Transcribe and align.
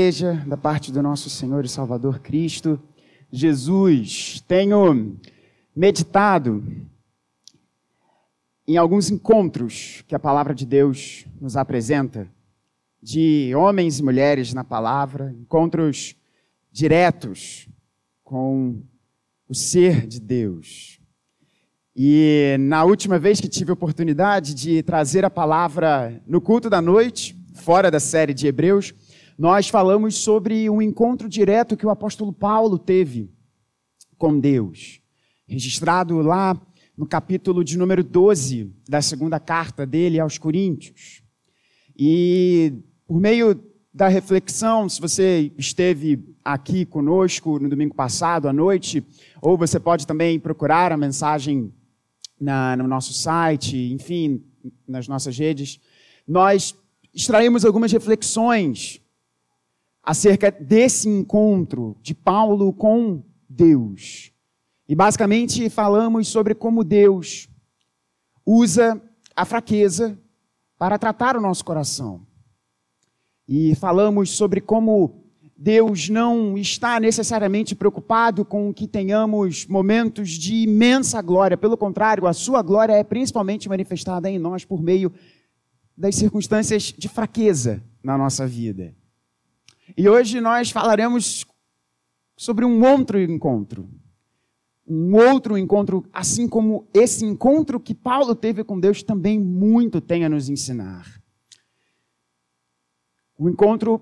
igreja, 0.00 0.42
da 0.46 0.56
parte 0.56 0.90
do 0.90 1.02
nosso 1.02 1.28
Senhor 1.28 1.62
e 1.62 1.68
Salvador 1.68 2.20
Cristo 2.20 2.80
Jesus. 3.30 4.42
Tenho 4.48 5.18
meditado 5.76 6.64
em 8.66 8.78
alguns 8.78 9.10
encontros 9.10 10.02
que 10.08 10.14
a 10.14 10.18
palavra 10.18 10.54
de 10.54 10.64
Deus 10.64 11.26
nos 11.38 11.54
apresenta, 11.54 12.26
de 13.02 13.54
homens 13.54 13.98
e 13.98 14.02
mulheres 14.02 14.54
na 14.54 14.64
palavra, 14.64 15.34
encontros 15.38 16.16
diretos 16.72 17.68
com 18.24 18.82
o 19.46 19.54
ser 19.54 20.06
de 20.06 20.18
Deus. 20.18 20.98
E 21.94 22.56
na 22.58 22.84
última 22.84 23.18
vez 23.18 23.38
que 23.38 23.48
tive 23.48 23.70
a 23.70 23.74
oportunidade 23.74 24.54
de 24.54 24.82
trazer 24.82 25.26
a 25.26 25.30
palavra 25.30 26.22
no 26.26 26.40
culto 26.40 26.70
da 26.70 26.80
noite, 26.80 27.36
fora 27.52 27.90
da 27.90 28.00
série 28.00 28.32
de 28.32 28.46
Hebreus, 28.46 28.94
nós 29.40 29.70
falamos 29.70 30.16
sobre 30.16 30.68
um 30.68 30.82
encontro 30.82 31.26
direto 31.26 31.74
que 31.74 31.86
o 31.86 31.88
apóstolo 31.88 32.30
Paulo 32.30 32.78
teve 32.78 33.32
com 34.18 34.38
Deus, 34.38 35.00
registrado 35.48 36.20
lá 36.20 36.60
no 36.94 37.06
capítulo 37.06 37.64
de 37.64 37.78
número 37.78 38.04
12 38.04 38.70
da 38.86 39.00
segunda 39.00 39.40
carta 39.40 39.86
dele 39.86 40.20
aos 40.20 40.36
Coríntios. 40.36 41.22
E 41.98 42.74
por 43.06 43.18
meio 43.18 43.58
da 43.94 44.08
reflexão, 44.08 44.86
se 44.90 45.00
você 45.00 45.50
esteve 45.56 46.22
aqui 46.44 46.84
conosco 46.84 47.58
no 47.58 47.70
domingo 47.70 47.94
passado 47.94 48.46
à 48.46 48.52
noite, 48.52 49.02
ou 49.40 49.56
você 49.56 49.80
pode 49.80 50.06
também 50.06 50.38
procurar 50.38 50.92
a 50.92 50.98
mensagem 50.98 51.72
na, 52.38 52.76
no 52.76 52.86
nosso 52.86 53.14
site, 53.14 53.90
enfim, 53.90 54.44
nas 54.86 55.08
nossas 55.08 55.38
redes, 55.38 55.80
nós 56.28 56.76
extraímos 57.14 57.64
algumas 57.64 57.90
reflexões 57.90 58.99
acerca 60.02 60.50
desse 60.50 61.08
encontro 61.08 61.96
de 62.02 62.14
Paulo 62.14 62.72
com 62.72 63.22
Deus. 63.48 64.32
E 64.88 64.94
basicamente 64.94 65.68
falamos 65.70 66.28
sobre 66.28 66.54
como 66.54 66.82
Deus 66.82 67.48
usa 68.44 69.00
a 69.36 69.44
fraqueza 69.44 70.18
para 70.76 70.98
tratar 70.98 71.36
o 71.36 71.40
nosso 71.40 71.64
coração. 71.64 72.26
E 73.46 73.74
falamos 73.74 74.30
sobre 74.30 74.60
como 74.60 75.20
Deus 75.56 76.08
não 76.08 76.56
está 76.56 76.98
necessariamente 76.98 77.74
preocupado 77.74 78.46
com 78.46 78.72
que 78.72 78.88
tenhamos 78.88 79.66
momentos 79.66 80.30
de 80.30 80.54
imensa 80.62 81.20
glória. 81.20 81.56
Pelo 81.56 81.76
contrário, 81.76 82.26
a 82.26 82.32
sua 82.32 82.62
glória 82.62 82.94
é 82.94 83.04
principalmente 83.04 83.68
manifestada 83.68 84.30
em 84.30 84.38
nós 84.38 84.64
por 84.64 84.82
meio 84.82 85.12
das 85.94 86.16
circunstâncias 86.16 86.94
de 86.96 87.08
fraqueza 87.08 87.82
na 88.02 88.16
nossa 88.16 88.46
vida. 88.46 88.94
E 90.00 90.08
hoje 90.08 90.40
nós 90.40 90.70
falaremos 90.70 91.44
sobre 92.34 92.64
um 92.64 92.82
outro 92.82 93.20
encontro. 93.20 93.86
Um 94.88 95.14
outro 95.14 95.58
encontro, 95.58 96.06
assim 96.10 96.48
como 96.48 96.88
esse 96.94 97.22
encontro 97.26 97.78
que 97.78 97.94
Paulo 97.94 98.34
teve 98.34 98.64
com 98.64 98.80
Deus 98.80 99.02
também 99.02 99.38
muito 99.38 100.00
tem 100.00 100.24
a 100.24 100.28
nos 100.30 100.48
ensinar. 100.48 101.22
O 103.36 103.46
encontro 103.50 104.00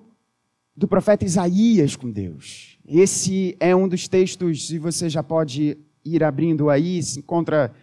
do 0.77 0.87
profeta 0.87 1.25
Isaías 1.25 1.97
com 1.97 2.09
Deus. 2.09 2.79
Esse 2.87 3.57
é 3.59 3.75
um 3.75 3.89
dos 3.89 4.07
textos, 4.07 4.71
e 4.71 4.79
você 4.79 5.11
já 5.11 5.25
pode 5.25 5.77
ir 6.05 6.23
abrindo 6.23 6.71
aí, 6.71 7.03
se 7.03 7.19
encontra 7.19 7.75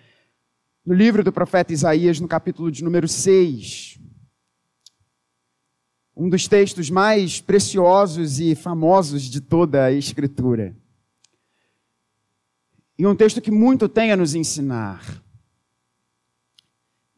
no 0.86 0.94
livro 0.94 1.22
do 1.22 1.34
profeta 1.34 1.74
Isaías, 1.74 2.22
no 2.22 2.30
capítulo 2.30 2.72
de 2.72 2.82
número 2.82 3.10
6 3.10 4.05
um 6.16 6.30
dos 6.30 6.48
textos 6.48 6.90
mais 6.90 7.42
preciosos 7.42 8.40
e 8.40 8.56
famosos 8.56 9.24
de 9.24 9.42
toda 9.42 9.86
a 9.86 9.92
Escritura. 9.92 10.76
E 12.98 13.06
um 13.06 13.16
texto 13.16 13.42
que 13.42 13.52
muito 13.52 13.90
tem 13.90 14.14
a 14.14 14.16
nos 14.16 14.34
ensinar. 14.34 15.22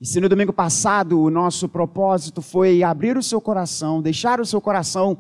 E 0.02 0.06
se 0.06 0.20
no 0.20 0.28
domingo 0.28 0.52
passado 0.52 1.22
o 1.22 1.30
nosso 1.30 1.70
propósito 1.70 2.42
foi 2.42 2.82
abrir 2.82 3.18
o 3.18 3.24
seu 3.24 3.40
coração, 3.40 4.02
deixar 4.02 4.42
o 4.42 4.46
seu 4.46 4.60
coração 4.60 5.20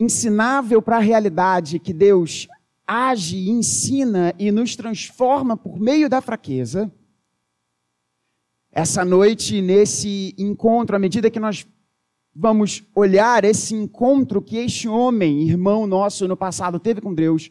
ensinável 0.00 0.80
para 0.80 0.96
a 0.96 1.00
realidade 1.00 1.78
que 1.78 1.92
Deus 1.92 2.48
age, 2.86 3.50
ensina 3.50 4.34
e 4.38 4.50
nos 4.50 4.74
transforma 4.74 5.56
por 5.56 5.78
meio 5.78 6.08
da 6.08 6.20
fraqueza, 6.20 6.90
essa 8.74 9.04
noite, 9.04 9.60
nesse 9.60 10.34
encontro, 10.38 10.96
à 10.96 10.98
medida 10.98 11.30
que 11.30 11.38
nós 11.38 11.66
vamos 12.34 12.82
olhar 12.94 13.44
esse 13.44 13.74
encontro 13.74 14.40
que 14.40 14.56
este 14.56 14.88
homem, 14.88 15.42
irmão 15.42 15.86
nosso 15.86 16.26
no 16.26 16.36
passado, 16.36 16.78
teve 16.78 17.00
com 17.00 17.14
Deus, 17.14 17.50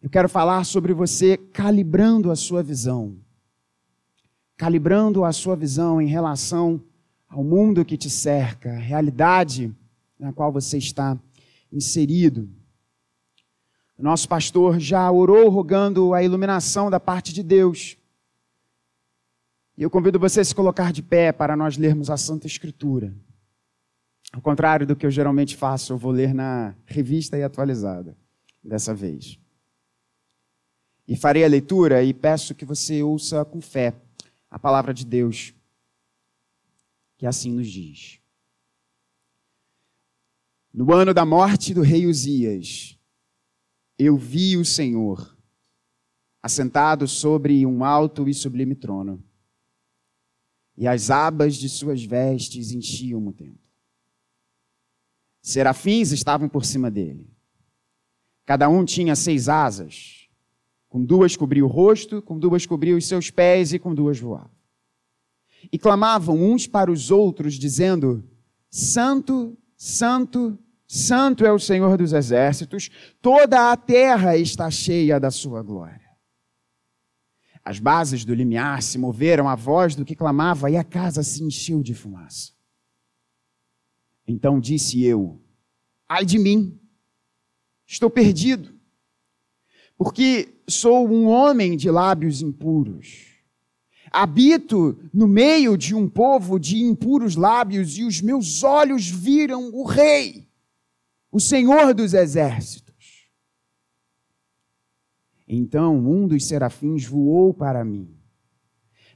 eu 0.00 0.08
quero 0.08 0.28
falar 0.28 0.64
sobre 0.64 0.92
você 0.92 1.36
calibrando 1.36 2.30
a 2.30 2.36
sua 2.36 2.62
visão. 2.62 3.16
Calibrando 4.56 5.24
a 5.24 5.32
sua 5.32 5.56
visão 5.56 6.00
em 6.00 6.06
relação 6.06 6.80
ao 7.28 7.44
mundo 7.44 7.84
que 7.84 7.96
te 7.96 8.08
cerca, 8.08 8.72
a 8.72 8.78
realidade 8.78 9.74
na 10.18 10.32
qual 10.32 10.50
você 10.50 10.78
está 10.78 11.18
inserido. 11.72 12.48
Nosso 13.98 14.28
pastor 14.28 14.78
já 14.78 15.10
orou 15.10 15.48
rogando 15.48 16.14
a 16.14 16.22
iluminação 16.22 16.88
da 16.88 17.00
parte 17.00 17.34
de 17.34 17.42
Deus 17.42 17.96
e 19.78 19.82
eu 19.84 19.88
convido 19.88 20.18
você 20.18 20.40
a 20.40 20.44
se 20.44 20.52
colocar 20.52 20.92
de 20.92 21.04
pé 21.04 21.30
para 21.30 21.56
nós 21.56 21.76
lermos 21.76 22.10
a 22.10 22.16
Santa 22.16 22.48
Escritura. 22.48 23.16
Ao 24.32 24.40
contrário 24.42 24.84
do 24.84 24.96
que 24.96 25.06
eu 25.06 25.10
geralmente 25.10 25.56
faço, 25.56 25.92
eu 25.92 25.96
vou 25.96 26.10
ler 26.10 26.34
na 26.34 26.74
revista 26.84 27.38
e 27.38 27.44
atualizada, 27.44 28.18
dessa 28.60 28.92
vez. 28.92 29.38
E 31.06 31.14
farei 31.14 31.44
a 31.44 31.48
leitura 31.48 32.02
e 32.02 32.12
peço 32.12 32.56
que 32.56 32.64
você 32.64 33.04
ouça 33.04 33.44
com 33.44 33.60
fé 33.60 33.94
a 34.50 34.58
palavra 34.58 34.92
de 34.92 35.06
Deus, 35.06 35.54
que 37.16 37.24
assim 37.24 37.52
nos 37.52 37.68
diz. 37.68 38.18
No 40.74 40.92
ano 40.92 41.14
da 41.14 41.24
morte 41.24 41.72
do 41.72 41.82
rei 41.82 42.04
Uzias, 42.04 42.98
eu 43.96 44.16
vi 44.16 44.56
o 44.56 44.64
Senhor 44.64 45.38
assentado 46.42 47.06
sobre 47.06 47.64
um 47.64 47.84
alto 47.84 48.28
e 48.28 48.34
sublime 48.34 48.74
trono 48.74 49.22
e 50.78 50.86
as 50.86 51.10
abas 51.10 51.56
de 51.56 51.68
suas 51.68 52.04
vestes 52.04 52.70
enchiam 52.70 53.26
o 53.26 53.32
templo. 53.32 53.58
Serafins 55.42 56.12
estavam 56.12 56.48
por 56.48 56.64
cima 56.64 56.88
dele. 56.88 57.28
Cada 58.46 58.68
um 58.68 58.84
tinha 58.84 59.16
seis 59.16 59.48
asas. 59.48 60.28
Com 60.88 61.04
duas 61.04 61.36
cobria 61.36 61.64
o 61.64 61.68
rosto, 61.68 62.22
com 62.22 62.38
duas 62.38 62.64
cobria 62.64 62.96
os 62.96 63.06
seus 63.06 63.28
pés 63.28 63.72
e 63.72 63.78
com 63.78 63.92
duas 63.92 64.20
voava. 64.20 64.52
E 65.72 65.78
clamavam 65.78 66.40
uns 66.40 66.68
para 66.68 66.92
os 66.92 67.10
outros, 67.10 67.54
dizendo: 67.54 68.22
Santo, 68.70 69.58
Santo, 69.76 70.56
Santo 70.86 71.44
é 71.44 71.52
o 71.52 71.58
Senhor 71.58 71.98
dos 71.98 72.12
exércitos, 72.12 72.88
toda 73.20 73.72
a 73.72 73.76
terra 73.76 74.36
está 74.36 74.70
cheia 74.70 75.18
da 75.18 75.32
sua 75.32 75.60
glória. 75.60 75.97
As 77.68 77.78
bases 77.78 78.24
do 78.24 78.32
limiar 78.32 78.82
se 78.82 78.96
moveram 78.96 79.46
à 79.46 79.54
voz 79.54 79.94
do 79.94 80.02
que 80.02 80.16
clamava 80.16 80.70
e 80.70 80.76
a 80.78 80.82
casa 80.82 81.22
se 81.22 81.44
encheu 81.44 81.82
de 81.82 81.92
fumaça. 81.92 82.52
Então 84.26 84.58
disse 84.58 85.04
eu: 85.04 85.38
Ai 86.08 86.24
de 86.24 86.38
mim, 86.38 86.80
estou 87.86 88.08
perdido, 88.08 88.72
porque 89.98 90.48
sou 90.66 91.06
um 91.10 91.26
homem 91.26 91.76
de 91.76 91.90
lábios 91.90 92.40
impuros. 92.40 93.26
Habito 94.10 94.98
no 95.12 95.28
meio 95.28 95.76
de 95.76 95.94
um 95.94 96.08
povo 96.08 96.58
de 96.58 96.78
impuros 96.78 97.36
lábios 97.36 97.98
e 97.98 98.04
os 98.04 98.22
meus 98.22 98.62
olhos 98.62 99.06
viram 99.06 99.68
o 99.74 99.84
Rei, 99.84 100.48
o 101.30 101.38
Senhor 101.38 101.92
dos 101.92 102.14
exércitos. 102.14 102.87
Então 105.48 105.96
um 105.96 106.26
dos 106.26 106.44
serafins 106.44 107.06
voou 107.06 107.54
para 107.54 107.82
mim, 107.82 108.10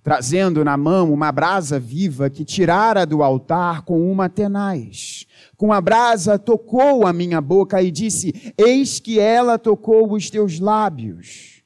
trazendo 0.03 0.65
na 0.65 0.79
mão 0.79 1.13
uma 1.13 1.31
brasa 1.31 1.79
viva 1.79 2.31
que 2.31 2.43
tirara 2.43 3.05
do 3.05 3.23
altar 3.23 3.83
com 3.83 4.11
uma 4.11 4.31
tenaz. 4.31 5.27
Com 5.59 5.73
a 5.73 5.81
brasa 5.81 6.39
tocou 6.39 7.07
a 7.07 7.13
minha 7.13 7.41
boca 7.41 7.83
e 7.83 7.91
disse: 7.91 8.55
Eis 8.57 8.99
que 8.99 9.21
ela 9.21 9.59
tocou 9.59 10.11
os 10.13 10.31
teus 10.31 10.59
lábios. 10.59 11.63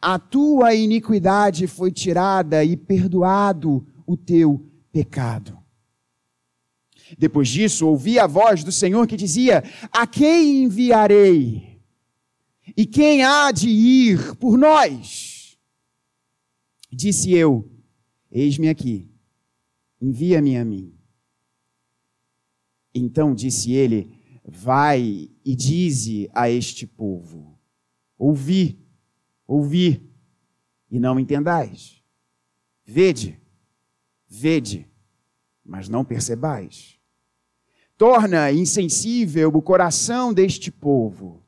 A 0.00 0.18
tua 0.18 0.74
iniquidade 0.74 1.66
foi 1.66 1.90
tirada 1.90 2.62
e 2.62 2.76
perdoado 2.76 3.86
o 4.06 4.16
teu 4.16 4.66
pecado. 4.92 5.58
Depois 7.18 7.48
disso, 7.48 7.86
ouvi 7.86 8.18
a 8.18 8.26
voz 8.26 8.62
do 8.62 8.72
Senhor 8.72 9.06
que 9.06 9.16
dizia: 9.16 9.64
A 9.90 10.06
quem 10.06 10.64
enviarei? 10.64 11.71
E 12.76 12.86
quem 12.86 13.24
há 13.24 13.50
de 13.50 13.68
ir 13.68 14.36
por 14.36 14.56
nós? 14.56 15.58
Disse 16.90 17.32
eu: 17.32 17.68
Eis-me 18.30 18.68
aqui, 18.68 19.10
envia-me 20.00 20.56
a 20.56 20.64
mim. 20.64 20.94
Então 22.94 23.34
disse 23.34 23.72
ele: 23.72 24.16
Vai 24.44 25.28
e 25.44 25.56
dize 25.56 26.30
a 26.32 26.48
este 26.48 26.86
povo: 26.86 27.58
Ouvi, 28.16 28.78
ouvi, 29.46 30.08
e 30.90 31.00
não 31.00 31.18
entendais. 31.18 32.00
Vede, 32.84 33.40
vede, 34.28 34.88
mas 35.64 35.88
não 35.88 36.04
percebais. 36.04 36.98
Torna 37.96 38.52
insensível 38.52 39.48
o 39.48 39.62
coração 39.62 40.32
deste 40.32 40.70
povo 40.70 41.41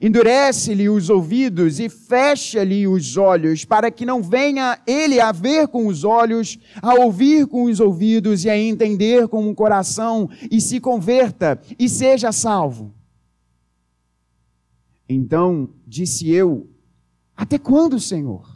Endurece-lhe 0.00 0.88
os 0.88 1.10
ouvidos 1.10 1.80
e 1.80 1.88
fecha-lhe 1.88 2.86
os 2.86 3.16
olhos, 3.16 3.64
para 3.64 3.90
que 3.90 4.06
não 4.06 4.22
venha 4.22 4.80
ele 4.86 5.20
a 5.20 5.32
ver 5.32 5.66
com 5.68 5.88
os 5.88 6.04
olhos, 6.04 6.56
a 6.80 6.94
ouvir 6.94 7.46
com 7.48 7.64
os 7.64 7.80
ouvidos 7.80 8.44
e 8.44 8.50
a 8.50 8.56
entender 8.56 9.26
com 9.26 9.50
o 9.50 9.54
coração, 9.54 10.30
e 10.50 10.60
se 10.60 10.78
converta 10.78 11.60
e 11.78 11.88
seja 11.88 12.30
salvo. 12.30 12.94
Então 15.08 15.68
disse 15.84 16.30
eu: 16.30 16.70
Até 17.36 17.58
quando, 17.58 17.98
Senhor? 17.98 18.46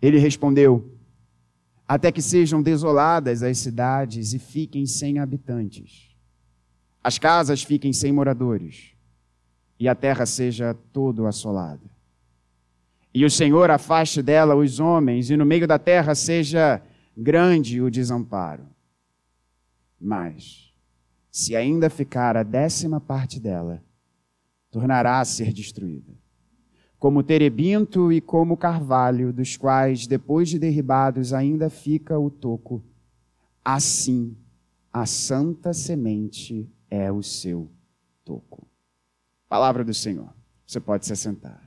Ele 0.00 0.18
respondeu: 0.18 0.96
Até 1.86 2.10
que 2.10 2.22
sejam 2.22 2.62
desoladas 2.62 3.42
as 3.42 3.58
cidades 3.58 4.32
e 4.32 4.38
fiquem 4.38 4.86
sem 4.86 5.18
habitantes, 5.18 6.16
as 7.04 7.18
casas 7.18 7.62
fiquem 7.62 7.92
sem 7.92 8.12
moradores 8.12 8.95
e 9.78 9.88
a 9.88 9.94
terra 9.94 10.26
seja 10.26 10.74
todo 10.92 11.26
assolada. 11.26 11.90
E 13.12 13.24
o 13.24 13.30
Senhor 13.30 13.70
afaste 13.70 14.22
dela 14.22 14.54
os 14.54 14.78
homens, 14.78 15.30
e 15.30 15.36
no 15.36 15.46
meio 15.46 15.66
da 15.66 15.78
terra 15.78 16.14
seja 16.14 16.82
grande 17.16 17.80
o 17.80 17.90
desamparo. 17.90 18.66
Mas, 19.98 20.72
se 21.30 21.56
ainda 21.56 21.88
ficar 21.88 22.36
a 22.36 22.42
décima 22.42 23.00
parte 23.00 23.40
dela, 23.40 23.82
tornará 24.70 25.20
a 25.20 25.24
ser 25.24 25.52
destruída. 25.52 26.12
Como 26.98 27.22
terebinto 27.22 28.12
e 28.12 28.20
como 28.20 28.56
carvalho, 28.56 29.32
dos 29.32 29.56
quais, 29.56 30.06
depois 30.06 30.48
de 30.48 30.58
derribados, 30.58 31.32
ainda 31.32 31.70
fica 31.70 32.18
o 32.18 32.30
toco, 32.30 32.82
assim 33.64 34.36
a 34.92 35.04
santa 35.04 35.74
semente 35.74 36.66
é 36.90 37.12
o 37.12 37.22
seu 37.22 37.70
toco. 38.24 38.65
Palavra 39.48 39.84
do 39.84 39.94
Senhor. 39.94 40.32
Você 40.66 40.80
pode 40.80 41.06
se 41.06 41.12
assentar. 41.12 41.62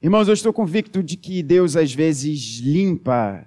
Irmãos, 0.00 0.26
eu 0.26 0.34
estou 0.34 0.52
convicto 0.52 1.02
de 1.02 1.16
que 1.16 1.42
Deus 1.42 1.76
às 1.76 1.94
vezes 1.94 2.58
limpa 2.58 3.46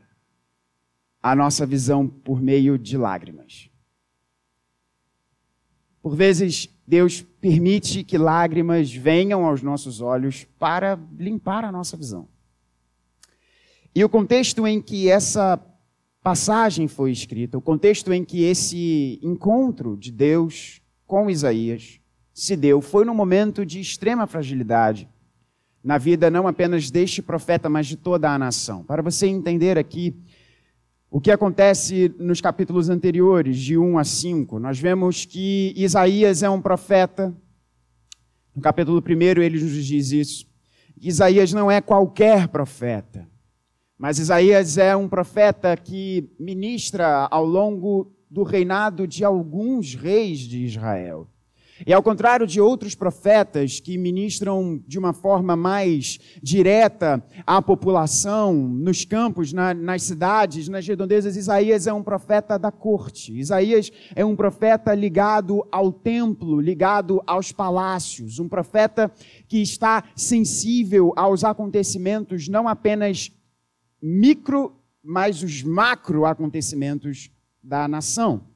a 1.21 1.35
nossa 1.35 1.65
visão 1.65 2.07
por 2.07 2.41
meio 2.41 2.77
de 2.77 2.97
lágrimas. 2.97 3.69
Por 6.01 6.15
vezes, 6.15 6.69
Deus 6.87 7.23
permite 7.41 8.03
que 8.03 8.17
lágrimas 8.17 8.93
venham 8.93 9.43
aos 9.43 9.63
nossos 9.63 10.01
olhos 10.01 10.45
para 10.59 10.99
limpar 11.17 11.65
a 11.65 11.71
nossa 11.71 11.97
visão. 11.97 12.29
E 13.93 14.03
o 14.03 14.09
contexto 14.09 14.67
em 14.67 14.81
que 14.81 15.09
essa 15.09 15.57
passagem 16.25 16.87
foi 16.87 17.11
escrita, 17.11 17.55
o 17.55 17.61
contexto 17.61 18.11
em 18.11 18.25
que 18.25 18.45
esse 18.45 19.19
encontro 19.21 19.95
de 19.95 20.11
Deus 20.11 20.81
com 21.05 21.29
Isaías 21.29 21.99
se 22.33 22.55
deu, 22.55 22.81
foi 22.81 23.05
num 23.05 23.13
momento 23.13 23.63
de 23.63 23.79
extrema 23.79 24.25
fragilidade 24.25 25.07
na 25.83 25.99
vida 25.99 26.31
não 26.31 26.47
apenas 26.47 26.89
deste 26.89 27.21
profeta, 27.21 27.69
mas 27.69 27.85
de 27.85 27.95
toda 27.95 28.33
a 28.33 28.39
nação. 28.39 28.83
Para 28.83 29.03
você 29.03 29.27
entender 29.27 29.77
aqui 29.77 30.15
o 31.11 31.21
que 31.21 31.29
acontece 31.29 32.11
nos 32.17 32.41
capítulos 32.41 32.89
anteriores, 32.89 33.59
de 33.59 33.77
1 33.77 33.99
a 33.99 34.03
5, 34.03 34.57
nós 34.57 34.79
vemos 34.79 35.25
que 35.25 35.75
Isaías 35.77 36.41
é 36.41 36.49
um 36.49 36.59
profeta. 36.59 37.31
No 38.55 38.63
capítulo 38.63 38.97
1 38.97 39.41
ele 39.43 39.61
nos 39.61 39.85
diz 39.85 40.11
isso. 40.11 40.47
Isaías 40.99 41.53
não 41.53 41.69
é 41.69 41.79
qualquer 41.81 42.47
profeta. 42.47 43.27
Mas 43.97 44.19
Isaías 44.19 44.77
é 44.77 44.95
um 44.95 45.07
profeta 45.07 45.75
que 45.77 46.29
ministra 46.37 47.27
ao 47.31 47.45
longo 47.45 48.11
do 48.29 48.43
reinado 48.43 49.07
de 49.07 49.23
alguns 49.23 49.95
reis 49.95 50.39
de 50.39 50.65
Israel. 50.65 51.29
E 51.85 51.91
ao 51.91 52.01
contrário 52.01 52.47
de 52.47 52.61
outros 52.61 52.95
profetas 52.95 53.81
que 53.81 53.97
ministram 53.97 54.81
de 54.87 54.97
uma 54.97 55.11
forma 55.11 55.57
mais 55.57 56.17
direta 56.41 57.21
à 57.45 57.61
população, 57.61 58.53
nos 58.53 59.03
campos, 59.03 59.51
na, 59.51 59.73
nas 59.73 60.03
cidades, 60.03 60.69
nas 60.69 60.87
redondezas, 60.87 61.35
Isaías 61.35 61.85
é 61.85 61.91
um 61.91 62.03
profeta 62.03 62.57
da 62.57 62.71
corte. 62.71 63.37
Isaías 63.37 63.91
é 64.15 64.23
um 64.23 64.37
profeta 64.37 64.93
ligado 64.93 65.67
ao 65.69 65.91
templo, 65.91 66.61
ligado 66.61 67.21
aos 67.27 67.51
palácios. 67.51 68.39
Um 68.39 68.47
profeta 68.47 69.11
que 69.45 69.61
está 69.61 70.03
sensível 70.15 71.11
aos 71.17 71.43
acontecimentos 71.43 72.47
não 72.47 72.69
apenas 72.69 73.31
micro, 74.07 74.79
mas 75.01 75.41
os 75.41 75.63
macro 75.63 76.27
acontecimentos 76.27 77.31
da 77.63 77.87
nação. 77.87 78.47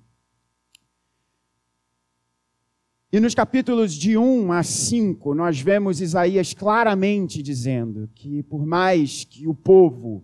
E 3.12 3.20
nos 3.20 3.34
capítulos 3.34 3.94
de 3.94 4.16
1 4.16 4.52
a 4.52 4.62
5, 4.62 5.34
nós 5.34 5.60
vemos 5.60 6.02
Isaías 6.02 6.54
claramente 6.54 7.42
dizendo 7.42 8.08
que, 8.14 8.44
por 8.44 8.64
mais 8.64 9.24
que 9.24 9.48
o 9.48 9.56
povo 9.56 10.24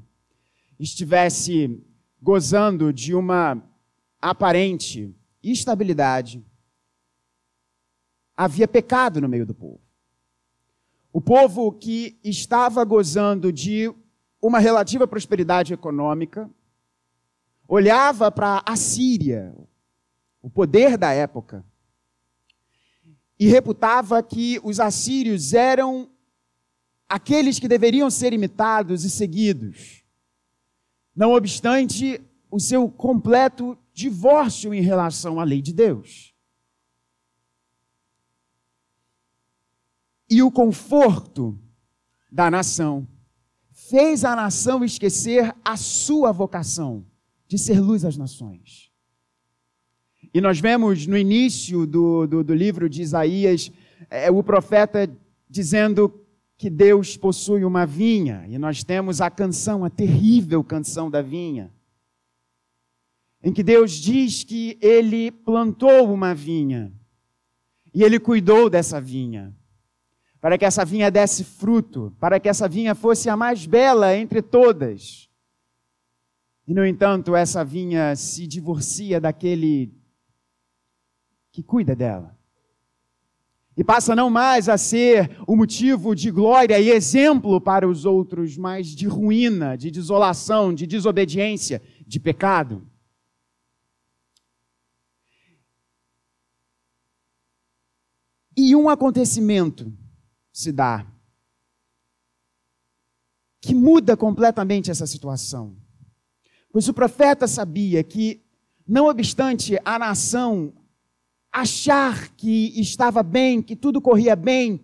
estivesse 0.79 1.83
gozando 2.21 2.93
de 2.93 3.15
uma 3.15 3.59
aparente 4.21 5.11
estabilidade, 5.41 6.45
havia 8.37 8.67
pecado 8.67 9.19
no 9.19 9.27
meio 9.27 9.47
do 9.47 9.55
povo. 9.55 9.81
O 11.11 11.19
povo 11.19 11.71
que 11.71 12.19
estava 12.23 12.83
gozando 12.83 13.51
de 13.51 13.91
uma 14.45 14.59
relativa 14.59 15.07
prosperidade 15.07 15.73
econômica, 15.73 16.47
olhava 17.67 18.31
para 18.31 18.61
a 18.63 18.75
Síria, 18.75 19.55
o 20.39 20.49
poder 20.51 20.97
da 20.97 21.11
época, 21.11 21.65
e 23.39 23.47
reputava 23.47 24.21
que 24.21 24.61
os 24.63 24.79
assírios 24.79 25.53
eram 25.53 26.07
aqueles 27.09 27.57
que 27.57 27.67
deveriam 27.67 28.09
ser 28.11 28.33
imitados 28.33 29.03
e 29.03 29.09
seguidos. 29.09 30.03
Não 31.15 31.33
obstante 31.33 32.21
o 32.51 32.59
seu 32.59 32.87
completo 32.87 33.75
divórcio 33.93 34.75
em 34.75 34.81
relação 34.81 35.39
à 35.39 35.43
lei 35.43 35.61
de 35.61 35.73
Deus. 35.73 36.35
E 40.29 40.43
o 40.43 40.51
conforto 40.51 41.59
da 42.31 42.51
nação 42.51 43.07
fez 43.89 44.25
a 44.25 44.35
nação 44.35 44.83
esquecer 44.83 45.55
a 45.63 45.77
sua 45.77 46.31
vocação 46.31 47.05
de 47.47 47.57
ser 47.57 47.79
luz 47.79 48.03
às 48.03 48.17
nações. 48.17 48.91
E 50.33 50.41
nós 50.41 50.59
vemos 50.59 51.05
no 51.05 51.17
início 51.17 51.85
do, 51.85 52.25
do, 52.25 52.43
do 52.43 52.53
livro 52.53 52.89
de 52.89 53.01
Isaías 53.01 53.71
é, 54.09 54.31
o 54.31 54.43
profeta 54.43 55.09
dizendo 55.49 56.21
que 56.57 56.69
Deus 56.69 57.15
possui 57.15 57.63
uma 57.63 57.85
vinha, 57.85 58.45
e 58.47 58.57
nós 58.57 58.83
temos 58.83 59.21
a 59.21 59.29
canção, 59.29 59.83
a 59.83 59.89
terrível 59.89 60.63
canção 60.63 61.11
da 61.11 61.21
vinha, 61.21 61.71
em 63.43 63.53
que 63.53 63.61
Deus 63.61 63.91
diz 63.91 64.43
que 64.43 64.77
ele 64.81 65.29
plantou 65.31 66.11
uma 66.11 66.33
vinha 66.33 66.91
e 67.93 68.03
ele 68.03 68.19
cuidou 68.19 68.69
dessa 68.69 68.99
vinha 68.99 69.55
para 70.45 70.59
que 70.59 70.65
essa 70.65 70.85
vinha 70.85 71.09
desse 71.09 71.43
fruto, 71.43 72.15
para 72.19 72.39
que 72.39 72.47
essa 72.47 72.69
vinha 72.69 72.93
fosse 72.93 73.27
a 73.27 73.35
mais 73.35 73.65
bela 73.65 74.15
entre 74.15 74.43
todas. 74.43 75.27
E, 76.67 76.71
no 76.71 76.85
entanto, 76.85 77.35
essa 77.35 77.65
vinha 77.65 78.15
se 78.15 78.45
divorcia 78.45 79.19
daquele 79.19 79.91
que 81.51 81.63
cuida 81.63 81.95
dela. 81.95 82.37
E 83.75 83.83
passa 83.83 84.15
não 84.15 84.29
mais 84.29 84.69
a 84.69 84.77
ser 84.77 85.35
o 85.47 85.55
motivo 85.55 86.13
de 86.13 86.29
glória 86.29 86.79
e 86.79 86.91
exemplo 86.91 87.59
para 87.59 87.89
os 87.89 88.05
outros, 88.05 88.55
mas 88.55 88.89
de 88.89 89.07
ruína, 89.07 89.75
de 89.75 89.89
desolação, 89.89 90.71
de 90.75 90.85
desobediência, 90.85 91.81
de 92.05 92.19
pecado. 92.19 92.87
E 98.55 98.75
um 98.75 98.87
acontecimento 98.87 99.91
se 100.55 100.71
dá, 100.71 101.05
que 103.61 103.75
muda 103.75 104.15
completamente 104.15 104.89
essa 104.89 105.05
situação. 105.05 105.75
Pois 106.71 106.87
o 106.87 106.93
profeta 106.93 107.45
sabia 107.45 108.01
que, 108.05 108.41
não 108.87 109.07
obstante 109.07 109.77
a 109.83 109.99
nação 109.99 110.73
achar 111.51 112.29
que 112.37 112.79
estava 112.79 113.21
bem, 113.21 113.61
que 113.61 113.75
tudo 113.75 113.99
corria 113.99 114.33
bem, 114.33 114.81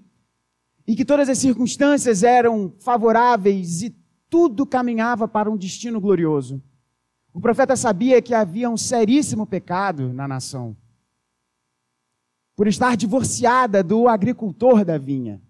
e 0.85 0.93
que 0.93 1.05
todas 1.05 1.29
as 1.29 1.37
circunstâncias 1.37 2.21
eram 2.21 2.75
favoráveis 2.81 3.81
e 3.81 3.95
tudo 4.29 4.65
caminhava 4.65 5.25
para 5.25 5.49
um 5.49 5.55
destino 5.55 6.01
glorioso, 6.01 6.61
O 7.33 7.39
profeta 7.39 7.77
sabia 7.77 8.21
que 8.21 8.33
havia 8.33 8.69
um 8.69 8.75
seríssimo 8.75 9.47
pecado 9.47 10.11
na 10.11 10.27
nação, 10.27 10.75
por 12.57 12.67
estar 12.67 12.97
divorciada 12.97 13.81
do 13.81 14.09
agricultor 14.09 14.83
da 14.83 14.97
vinha. 14.97 15.41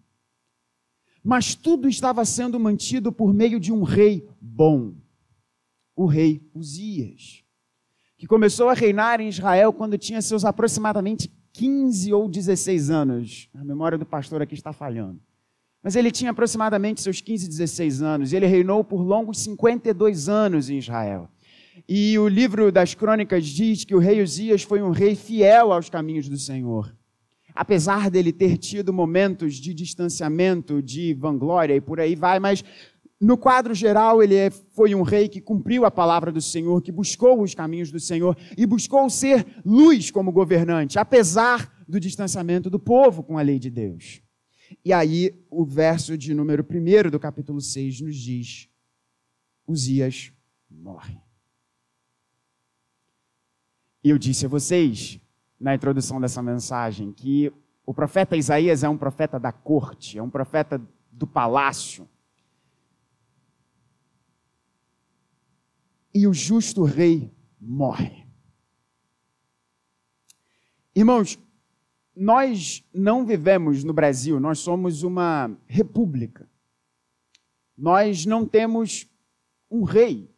Mas 1.23 1.53
tudo 1.53 1.87
estava 1.87 2.25
sendo 2.25 2.59
mantido 2.59 3.11
por 3.11 3.33
meio 3.33 3.59
de 3.59 3.71
um 3.71 3.83
rei 3.83 4.27
bom, 4.39 4.93
o 5.95 6.05
rei 6.05 6.41
Uzias, 6.53 7.43
que 8.17 8.25
começou 8.25 8.69
a 8.69 8.73
reinar 8.73 9.21
em 9.21 9.29
Israel 9.29 9.71
quando 9.71 9.97
tinha 9.97 10.21
seus 10.21 10.43
aproximadamente 10.43 11.31
15 11.53 12.13
ou 12.13 12.27
16 12.27 12.89
anos. 12.89 13.49
A 13.53 13.63
memória 13.63 13.97
do 13.97 14.05
pastor 14.05 14.41
aqui 14.41 14.55
está 14.55 14.73
falhando. 14.73 15.21
Mas 15.83 15.95
ele 15.95 16.11
tinha 16.11 16.31
aproximadamente 16.31 17.01
seus 17.01 17.21
15, 17.21 17.47
16 17.47 18.01
anos, 18.01 18.31
e 18.31 18.35
ele 18.35 18.45
reinou 18.45 18.83
por 18.83 19.01
longos 19.01 19.39
52 19.39 20.29
anos 20.29 20.69
em 20.69 20.77
Israel. 20.77 21.27
E 21.87 22.17
o 22.19 22.27
livro 22.27 22.71
das 22.71 22.93
crônicas 22.93 23.45
diz 23.45 23.83
que 23.83 23.95
o 23.95 23.99
rei 23.99 24.21
Uzias 24.21 24.61
foi 24.61 24.81
um 24.81 24.91
rei 24.91 25.15
fiel 25.15 25.71
aos 25.73 25.89
caminhos 25.89 26.29
do 26.29 26.37
Senhor. 26.37 26.95
Apesar 27.61 28.09
dele 28.09 28.33
ter 28.33 28.57
tido 28.57 28.91
momentos 28.91 29.57
de 29.57 29.71
distanciamento, 29.71 30.81
de 30.81 31.13
vanglória 31.13 31.75
e 31.75 31.79
por 31.79 31.99
aí 31.99 32.15
vai, 32.15 32.39
mas 32.39 32.63
no 33.19 33.37
quadro 33.37 33.75
geral, 33.75 34.23
ele 34.23 34.33
é, 34.33 34.49
foi 34.49 34.95
um 34.95 35.03
rei 35.03 35.29
que 35.29 35.39
cumpriu 35.39 35.85
a 35.85 35.91
palavra 35.91 36.31
do 36.31 36.41
Senhor, 36.41 36.81
que 36.81 36.91
buscou 36.91 37.39
os 37.39 37.53
caminhos 37.53 37.91
do 37.91 37.99
Senhor 37.99 38.35
e 38.57 38.65
buscou 38.65 39.07
ser 39.11 39.45
luz 39.63 40.09
como 40.09 40.31
governante, 40.31 40.97
apesar 40.97 41.71
do 41.87 41.99
distanciamento 41.99 42.67
do 42.67 42.79
povo 42.79 43.21
com 43.21 43.37
a 43.37 43.43
lei 43.43 43.59
de 43.59 43.69
Deus. 43.69 44.23
E 44.83 44.91
aí, 44.91 45.31
o 45.47 45.63
verso 45.63 46.17
de 46.17 46.33
número 46.33 46.65
1 46.67 47.11
do 47.11 47.19
capítulo 47.19 47.61
6 47.61 48.01
nos 48.01 48.15
diz: 48.15 48.69
Uzias 49.67 50.33
morre. 50.67 51.19
E 54.03 54.09
eu 54.09 54.17
disse 54.17 54.47
a 54.47 54.49
vocês, 54.49 55.21
na 55.61 55.75
introdução 55.75 56.19
dessa 56.19 56.41
mensagem, 56.41 57.13
que 57.13 57.53
o 57.85 57.93
profeta 57.93 58.35
Isaías 58.35 58.83
é 58.83 58.89
um 58.89 58.97
profeta 58.97 59.39
da 59.39 59.51
corte, 59.51 60.17
é 60.17 60.23
um 60.23 60.29
profeta 60.29 60.81
do 61.11 61.27
palácio. 61.27 62.09
E 66.13 66.25
o 66.25 66.33
justo 66.33 66.83
rei 66.83 67.31
morre. 67.59 68.25
Irmãos, 70.95 71.39
nós 72.15 72.83
não 72.91 73.23
vivemos 73.23 73.83
no 73.83 73.93
Brasil, 73.93 74.39
nós 74.39 74.59
somos 74.59 75.03
uma 75.03 75.55
república. 75.67 76.49
Nós 77.77 78.25
não 78.25 78.47
temos 78.47 79.07
um 79.69 79.83
rei 79.83 80.29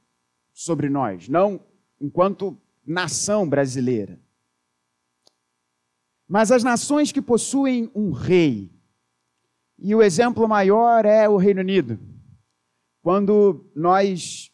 sobre 0.51 0.89
nós, 0.89 1.27
não 1.29 1.59
enquanto 1.99 2.57
nação 2.85 3.47
brasileira. 3.47 4.22
Mas 6.33 6.51
as 6.51 6.63
nações 6.63 7.11
que 7.11 7.21
possuem 7.21 7.91
um 7.93 8.09
rei, 8.09 8.71
e 9.77 9.93
o 9.93 10.01
exemplo 10.01 10.49
maior 10.49 11.05
é 11.05 11.29
o 11.29 11.37
Reino 11.37 11.61
Unido. 11.61 11.99
Quando 13.03 13.69
nós, 13.75 14.51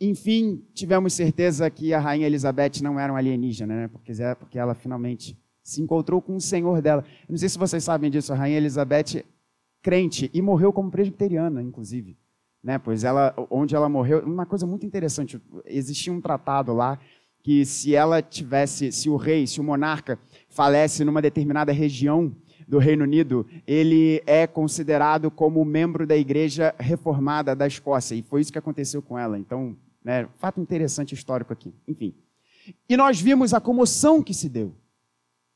enfim, 0.00 0.64
tivemos 0.72 1.14
certeza 1.14 1.68
que 1.68 1.92
a 1.92 1.98
Rainha 1.98 2.28
Elizabeth 2.28 2.80
não 2.80 2.96
era 2.96 3.12
um 3.12 3.16
alienígena, 3.16 3.74
né? 3.74 3.88
porque, 3.88 4.12
porque 4.38 4.56
ela 4.56 4.72
finalmente 4.72 5.36
se 5.64 5.82
encontrou 5.82 6.22
com 6.22 6.36
o 6.36 6.40
Senhor 6.40 6.80
dela. 6.80 7.04
não 7.28 7.36
sei 7.36 7.48
se 7.48 7.58
vocês 7.58 7.82
sabem 7.82 8.08
disso, 8.08 8.32
a 8.32 8.36
Rainha 8.36 8.58
Elizabeth, 8.58 9.24
crente, 9.82 10.30
e 10.32 10.40
morreu 10.40 10.72
como 10.72 10.92
presbiteriana, 10.92 11.60
inclusive. 11.60 12.16
Né? 12.62 12.78
Pois 12.78 13.02
ela, 13.02 13.34
onde 13.50 13.74
ela 13.74 13.88
morreu, 13.88 14.20
uma 14.24 14.46
coisa 14.46 14.64
muito 14.64 14.86
interessante, 14.86 15.42
existia 15.64 16.12
um 16.12 16.20
tratado 16.20 16.72
lá 16.72 17.00
que 17.42 17.64
se 17.64 17.94
ela 17.94 18.20
tivesse, 18.20 18.92
se 18.92 19.08
o 19.08 19.16
rei, 19.16 19.46
se 19.46 19.60
o 19.60 19.64
monarca 19.64 20.18
falece 20.48 21.04
numa 21.04 21.22
determinada 21.22 21.72
região 21.72 22.34
do 22.66 22.78
Reino 22.78 23.04
Unido, 23.04 23.46
ele 23.66 24.22
é 24.26 24.46
considerado 24.46 25.30
como 25.30 25.64
membro 25.64 26.06
da 26.06 26.16
igreja 26.16 26.74
reformada 26.78 27.56
da 27.56 27.66
Escócia. 27.66 28.14
E 28.14 28.22
foi 28.22 28.42
isso 28.42 28.52
que 28.52 28.58
aconteceu 28.58 29.00
com 29.00 29.18
ela. 29.18 29.38
Então, 29.38 29.74
né, 30.04 30.28
fato 30.36 30.60
interessante 30.60 31.14
histórico 31.14 31.52
aqui. 31.52 31.72
Enfim. 31.86 32.14
E 32.86 32.96
nós 32.96 33.20
vimos 33.20 33.54
a 33.54 33.60
comoção 33.60 34.22
que 34.22 34.34
se 34.34 34.48
deu 34.48 34.74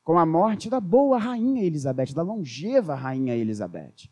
com 0.02 0.18
a 0.18 0.26
morte 0.26 0.70
da 0.70 0.80
boa 0.80 1.18
rainha 1.18 1.62
Elizabeth, 1.62 2.14
da 2.14 2.22
longeva 2.22 2.94
rainha 2.94 3.36
Elizabeth. 3.36 4.10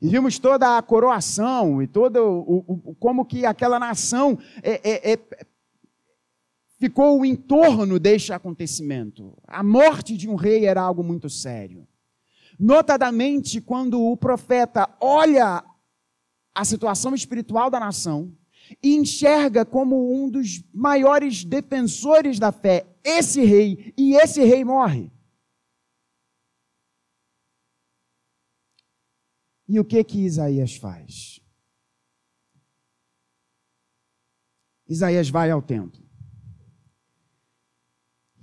E 0.00 0.08
vimos 0.08 0.38
toda 0.38 0.76
a 0.76 0.82
coroação 0.82 1.82
e 1.82 1.86
todo 1.86 2.18
o, 2.18 2.64
o, 2.90 2.94
como 2.96 3.24
que 3.24 3.46
aquela 3.46 3.78
nação 3.78 4.38
é, 4.62 4.80
é, 4.84 5.12
é, 5.14 5.18
ficou 6.78 7.24
em 7.24 7.34
torno 7.34 7.98
deste 7.98 8.32
acontecimento. 8.32 9.36
A 9.46 9.62
morte 9.62 10.16
de 10.16 10.28
um 10.28 10.34
rei 10.34 10.66
era 10.66 10.82
algo 10.82 11.02
muito 11.02 11.28
sério. 11.28 11.86
Notadamente, 12.58 13.60
quando 13.60 14.00
o 14.00 14.16
profeta 14.16 14.88
olha 15.00 15.64
a 16.54 16.64
situação 16.64 17.14
espiritual 17.14 17.70
da 17.70 17.78
nação 17.78 18.34
e 18.82 18.94
enxerga 18.94 19.64
como 19.64 20.12
um 20.12 20.30
dos 20.30 20.64
maiores 20.72 21.44
defensores 21.44 22.38
da 22.38 22.50
fé 22.50 22.86
esse 23.04 23.44
rei, 23.44 23.94
e 23.96 24.16
esse 24.16 24.42
rei 24.42 24.64
morre. 24.64 25.12
E 29.68 29.78
o 29.78 29.84
que 29.84 30.02
que 30.02 30.18
Isaías 30.24 30.76
faz? 30.76 31.40
Isaías 34.88 35.28
vai 35.28 35.50
ao 35.50 35.60
templo. 35.60 36.05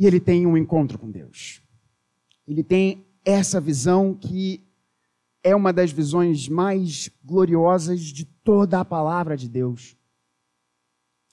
E 0.04 0.06
ele 0.06 0.20
tem 0.20 0.46
um 0.46 0.58
encontro 0.58 1.00
com 1.00 1.10
Deus. 1.10 1.62
Ele 2.46 2.62
tem 2.62 3.06
essa 3.24 3.62
visão 3.62 4.14
que 4.14 4.62
é 5.42 5.56
uma 5.56 5.72
das 5.72 5.94
visões 5.94 6.50
mais 6.50 7.10
gloriosas 7.24 8.02
de 8.02 8.26
toda 8.26 8.82
a 8.82 8.84
palavra 8.84 9.38
de 9.38 9.48
Deus. 9.48 9.96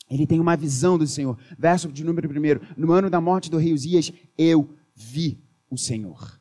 Ele 0.08 0.24
tem 0.24 0.38
uma 0.38 0.56
visão 0.56 0.96
do 0.96 1.04
Senhor. 1.04 1.36
Verso 1.58 1.90
de 1.90 2.04
número 2.04 2.30
1. 2.30 2.76
No 2.76 2.92
ano 2.92 3.10
da 3.10 3.20
morte 3.20 3.50
do 3.50 3.58
rei 3.58 3.72
Uzias, 3.72 4.12
eu 4.38 4.72
vi 4.94 5.42
o 5.68 5.76
Senhor. 5.76 6.40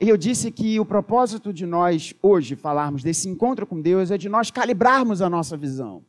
E 0.00 0.08
eu 0.08 0.16
disse 0.16 0.50
que 0.50 0.80
o 0.80 0.84
propósito 0.84 1.52
de 1.52 1.64
nós 1.64 2.12
hoje 2.20 2.56
falarmos 2.56 3.04
desse 3.04 3.28
encontro 3.28 3.64
com 3.68 3.80
Deus 3.80 4.10
é 4.10 4.18
de 4.18 4.28
nós 4.28 4.50
calibrarmos 4.50 5.22
a 5.22 5.30
nossa 5.30 5.56
visão. 5.56 6.04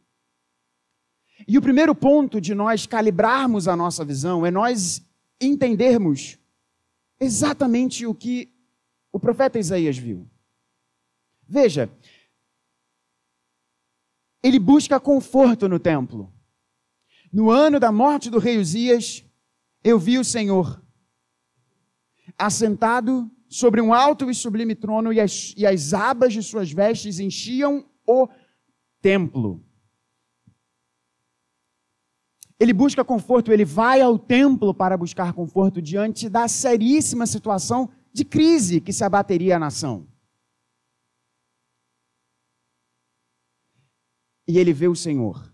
E 1.47 1.57
o 1.57 1.61
primeiro 1.61 1.95
ponto 1.95 2.39
de 2.39 2.53
nós 2.53 2.85
calibrarmos 2.85 3.67
a 3.67 3.75
nossa 3.75 4.03
visão 4.03 4.45
é 4.45 4.51
nós 4.51 5.05
entendermos 5.39 6.37
exatamente 7.19 8.05
o 8.05 8.13
que 8.13 8.51
o 9.11 9.19
profeta 9.19 9.59
Isaías 9.59 9.97
viu. 9.97 10.29
Veja, 11.47 11.89
ele 14.43 14.59
busca 14.59 14.99
conforto 14.99 15.67
no 15.67 15.79
templo. 15.79 16.31
No 17.31 17.49
ano 17.49 17.79
da 17.79 17.91
morte 17.91 18.29
do 18.29 18.39
rei 18.39 18.57
Uzias, 18.57 19.23
eu 19.83 19.99
vi 19.99 20.17
o 20.17 20.23
Senhor 20.23 20.81
assentado 22.37 23.29
sobre 23.49 23.81
um 23.81 23.93
alto 23.93 24.29
e 24.29 24.35
sublime 24.35 24.75
trono, 24.75 25.11
e 25.11 25.19
as, 25.19 25.53
e 25.57 25.65
as 25.65 25.93
abas 25.93 26.33
de 26.33 26.43
suas 26.43 26.71
vestes 26.71 27.19
enchiam 27.19 27.85
o 28.05 28.27
templo. 29.01 29.63
Ele 32.59 32.73
busca 32.73 33.05
conforto, 33.05 33.53
ele 33.53 33.63
vai 33.63 34.01
ao 34.01 34.19
templo 34.19 34.73
para 34.73 34.97
buscar 34.97 35.31
conforto 35.31 35.81
diante 35.81 36.27
da 36.27 36.47
seríssima 36.47 37.25
situação 37.25 37.89
de 38.11 38.25
crise 38.25 38.81
que 38.81 38.91
se 38.91 39.03
abateria 39.03 39.55
à 39.55 39.59
nação. 39.59 40.05
E 44.45 44.57
ele 44.57 44.73
vê 44.73 44.87
o 44.87 44.95
Senhor. 44.95 45.53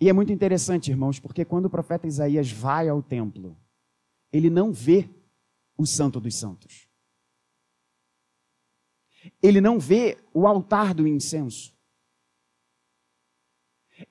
E 0.00 0.08
é 0.08 0.12
muito 0.12 0.32
interessante, 0.32 0.90
irmãos, 0.90 1.20
porque 1.20 1.44
quando 1.44 1.66
o 1.66 1.70
profeta 1.70 2.06
Isaías 2.06 2.50
vai 2.50 2.88
ao 2.88 3.02
templo, 3.02 3.56
ele 4.32 4.50
não 4.50 4.72
vê 4.72 5.08
o 5.76 5.86
Santo 5.86 6.18
dos 6.18 6.34
Santos. 6.34 6.88
Ele 9.42 9.60
não 9.60 9.78
vê 9.78 10.18
o 10.32 10.46
altar 10.46 10.94
do 10.94 11.06
incenso. 11.06 11.77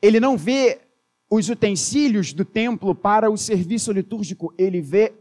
Ele 0.02 0.20
não 0.20 0.38
vê 0.38 0.82
os 1.30 1.50
utensílios 1.50 2.34
do 2.34 2.46
templo 2.46 2.96
para 2.96 3.30
o 3.30 3.38
serviço 3.38 3.92
litúrgico, 3.92 4.54
ele 4.58 4.82
vê 4.82 5.14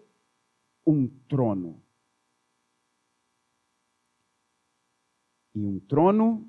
um 0.86 1.08
trono. 1.28 1.82
E 5.54 5.64
um 5.64 5.80
trono 5.80 6.48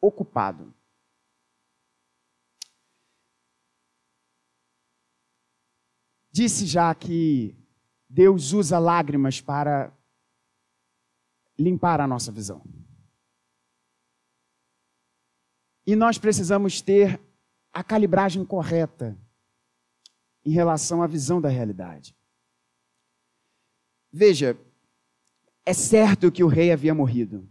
ocupado. 0.00 0.74
Disse 6.30 6.66
já 6.66 6.94
que 6.94 7.56
Deus 8.08 8.52
usa 8.52 8.78
lágrimas 8.78 9.40
para 9.40 9.92
limpar 11.58 12.00
a 12.00 12.06
nossa 12.06 12.30
visão. 12.32 12.62
E 15.88 15.96
nós 15.96 16.18
precisamos 16.18 16.82
ter 16.82 17.18
a 17.72 17.82
calibragem 17.82 18.44
correta 18.44 19.18
em 20.44 20.50
relação 20.50 21.02
à 21.02 21.06
visão 21.06 21.40
da 21.40 21.48
realidade. 21.48 22.14
Veja, 24.12 24.54
é 25.64 25.72
certo 25.72 26.30
que 26.30 26.44
o 26.44 26.46
rei 26.46 26.70
havia 26.70 26.94
morrido. 26.94 27.48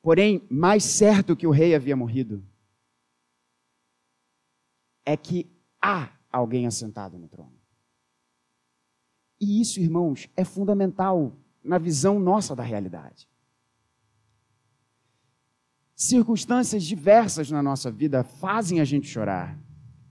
Porém, 0.00 0.46
mais 0.48 0.84
certo 0.84 1.34
que 1.34 1.44
o 1.44 1.50
rei 1.50 1.74
havia 1.74 1.96
morrido 1.96 2.48
é 5.04 5.16
que 5.16 5.50
há 5.82 6.16
alguém 6.30 6.68
assentado 6.68 7.18
no 7.18 7.26
trono. 7.26 7.60
E 9.40 9.60
isso, 9.60 9.80
irmãos, 9.80 10.30
é 10.36 10.44
fundamental 10.44 11.36
na 11.64 11.78
visão 11.78 12.20
nossa 12.20 12.54
da 12.54 12.62
realidade. 12.62 13.28
Circunstâncias 15.96 16.82
diversas 16.82 17.50
na 17.50 17.62
nossa 17.62 17.90
vida 17.90 18.24
fazem 18.24 18.80
a 18.80 18.84
gente 18.84 19.06
chorar, 19.06 19.56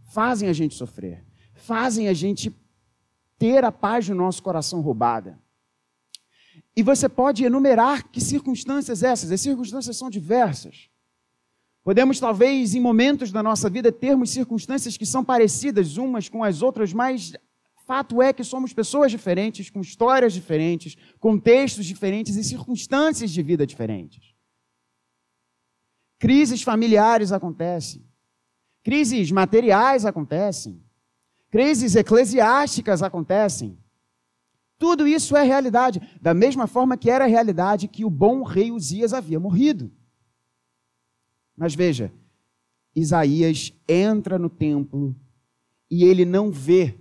fazem 0.06 0.48
a 0.48 0.54
gente 0.54 0.76
sofrer, 0.76 1.24
fazem 1.54 2.08
a 2.08 2.14
gente 2.14 2.56
ter 3.38 3.66
a 3.66 3.72
paz 3.72 4.08
do 4.08 4.16
nosso 4.16 4.42
coração 4.42 4.80
roubada. 4.80 5.38
E 6.76 6.82
você 6.82 7.10
pode 7.10 7.44
enumerar 7.44 8.10
que 8.10 8.22
circunstâncias 8.22 9.04
essas, 9.04 9.32
as 9.32 9.42
circunstâncias 9.42 9.98
são 9.98 10.10
diversas. 10.10 10.90
Podemos, 11.84 12.20
talvez, 12.20 12.74
em 12.74 12.80
momentos 12.80 13.32
da 13.32 13.44
nossa 13.44 13.70
vida, 13.70 13.92
termos 13.92 14.30
circunstâncias 14.30 14.96
que 14.96 15.06
são 15.06 15.24
parecidas 15.24 15.98
umas 15.98 16.30
com 16.30 16.44
as 16.44 16.62
outras, 16.62 16.94
mas 16.94 17.34
fato 17.86 18.22
é 18.22 18.32
que 18.32 18.44
somos 18.44 18.72
pessoas 18.72 19.12
diferentes, 19.12 19.70
com 19.70 19.82
histórias 19.82 20.32
diferentes, 20.32 20.96
contextos 21.20 21.86
diferentes 21.86 22.38
e 22.38 22.44
circunstâncias 22.44 23.30
de 23.32 23.44
vida 23.44 23.68
diferentes. 23.68 24.33
Crises 26.24 26.62
familiares 26.62 27.34
acontecem. 27.34 28.02
Crises 28.82 29.30
materiais 29.30 30.06
acontecem. 30.06 30.82
Crises 31.52 31.98
eclesiásticas 31.98 33.04
acontecem. 33.04 33.78
Tudo 34.78 35.06
isso 35.06 35.36
é 35.36 35.44
realidade, 35.44 36.00
da 36.22 36.34
mesma 36.34 36.66
forma 36.66 36.96
que 36.96 37.10
era 37.10 37.26
realidade 37.26 37.90
que 37.90 38.06
o 38.06 38.10
bom 38.10 38.42
rei 38.42 38.72
Uzias 38.72 39.12
havia 39.12 39.38
morrido. 39.38 39.92
Mas 41.58 41.76
veja, 41.76 42.10
Isaías 42.96 43.74
entra 43.86 44.40
no 44.40 44.50
templo 44.50 45.14
e 45.92 46.06
ele 46.06 46.24
não 46.24 46.50
vê 46.50 46.98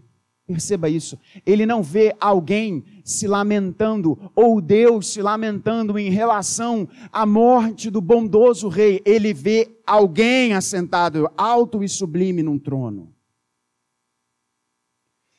Perceba 0.53 0.89
isso. 0.89 1.19
Ele 1.47 1.65
não 1.65 1.83
vê 1.83 2.15
alguém 2.21 2.85
se 3.03 3.27
lamentando 3.27 4.31
ou 4.37 4.61
Deus 4.61 5.09
se 5.09 5.23
lamentando 5.23 5.99
em 5.99 6.11
relação 6.11 6.87
à 7.11 7.25
morte 7.25 7.91
do 7.91 8.01
bondoso 8.01 8.69
rei. 8.69 9.01
Ele 9.05 9.33
vê 9.33 9.79
alguém 9.87 10.53
assentado 10.53 11.31
alto 11.37 11.83
e 11.83 11.89
sublime 11.89 12.43
num 12.43 12.59
trono. 12.59 13.13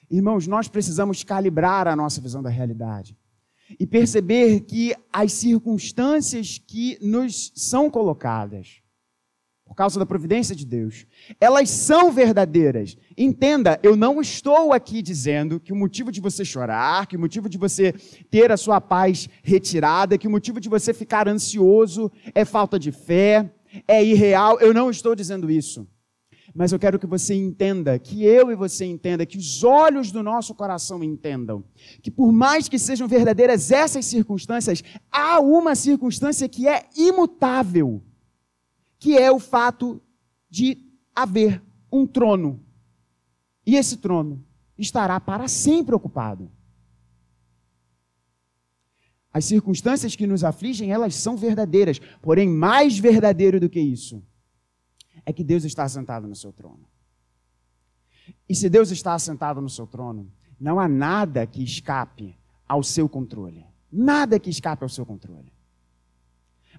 Irmãos, 0.10 0.48
nós 0.48 0.67
precisamos 0.67 1.24
calibrar 1.24 1.88
a 1.88 1.96
nossa 1.96 2.20
visão 2.20 2.41
da 2.41 2.50
realidade 2.50 3.15
e 3.79 3.86
perceber 3.86 4.62
que 4.62 4.96
as 5.12 5.32
circunstâncias 5.34 6.58
que 6.58 6.98
nos 7.01 7.51
são 7.55 7.89
colocadas 7.89 8.83
por 9.74 9.77
causa 9.77 9.98
da 10.00 10.06
providência 10.06 10.56
de 10.56 10.68
Deus, 10.68 11.08
elas 11.42 11.68
são 11.68 12.12
verdadeiras. 12.12 12.96
Entenda, 13.18 13.80
eu 13.82 13.96
não 13.96 14.22
estou 14.22 14.72
aqui 14.72 15.01
dizendo 15.01 15.60
que 15.60 15.74
o 15.74 15.75
motivo 15.75 16.12
de 16.12 16.22
você 16.22 16.46
chorar, 16.46 17.08
que 17.08 17.18
o 17.18 17.20
motivo 17.20 17.50
de 17.50 17.58
você 17.58 17.92
ter 18.30 18.51
a 18.51 18.58
sua 18.58 18.80
paz 18.80 19.27
retirada, 19.42 20.15
que 20.15 20.27
o 20.27 20.32
motivo 20.32 20.60
de 20.60 20.70
você 20.70 20.94
ficar 20.94 21.27
ansioso 21.27 22.12
é 22.36 22.46
falta 22.46 22.77
de 22.77 22.92
fé, 22.92 23.51
é 23.88 24.03
irreal. 24.06 24.60
Eu 24.60 24.75
não 24.75 24.92
estou 24.92 25.15
dizendo 25.15 25.50
isso. 25.50 25.88
Mas 26.53 26.72
eu 26.72 26.77
quero 26.77 27.00
que 27.00 27.08
você 27.08 27.34
entenda, 27.34 27.98
que 27.98 28.24
eu 28.24 28.51
e 28.51 28.56
você 28.56 28.86
entenda, 28.86 29.25
que 29.25 29.39
os 29.39 29.63
olhos 29.63 30.12
do 30.12 30.21
nosso 30.21 30.54
coração 30.54 31.04
entendam, 31.04 31.63
que 32.00 32.12
por 32.12 32.32
mais 32.32 32.69
que 32.69 32.78
sejam 32.78 33.08
verdadeiras 33.08 33.71
essas 33.71 34.06
circunstâncias, 34.06 34.84
há 35.12 35.39
uma 35.39 35.74
circunstância 35.74 36.47
que 36.47 36.67
é 36.67 36.84
imutável 36.95 38.04
que 39.04 39.18
é 39.18 39.30
o 39.30 39.38
fato 39.38 40.02
de 40.50 40.78
haver 41.13 41.62
um 41.92 42.08
trono. 42.08 42.66
E 43.66 43.76
esse 43.76 43.98
trono 43.98 44.42
estará 44.78 45.20
para 45.20 45.50
sempre 45.50 45.94
ocupado. 45.94 46.50
As 49.34 49.44
circunstâncias 49.44 50.16
que 50.16 50.26
nos 50.26 50.42
afligem, 50.42 50.89
elas 50.89 51.16
são 51.16 51.36
verdadeiras, 51.36 52.00
porém 52.22 52.48
mais 52.48 52.98
verdadeiro 52.98 53.60
do 53.60 53.70
que 53.70 53.82
isso 53.82 54.24
é 55.26 55.34
que 55.34 55.44
Deus 55.44 55.66
está 55.66 55.84
assentado 55.84 56.26
no 56.26 56.36
seu 56.36 56.54
trono. 56.54 56.88
E 58.48 58.56
se 58.56 58.70
Deus 58.70 58.89
está 58.89 59.13
assentado 59.13 59.60
no 59.60 59.70
seu 59.70 59.86
trono, 59.86 60.32
não 60.58 60.80
há 60.80 60.88
nada 60.88 61.46
que 61.46 61.62
escape 61.62 62.39
ao 62.66 62.82
seu 62.82 63.10
controle. 63.10 63.66
Nada 63.92 64.39
que 64.39 64.50
escape 64.50 64.82
ao 64.82 64.89
seu 64.89 65.06
controle. 65.06 65.53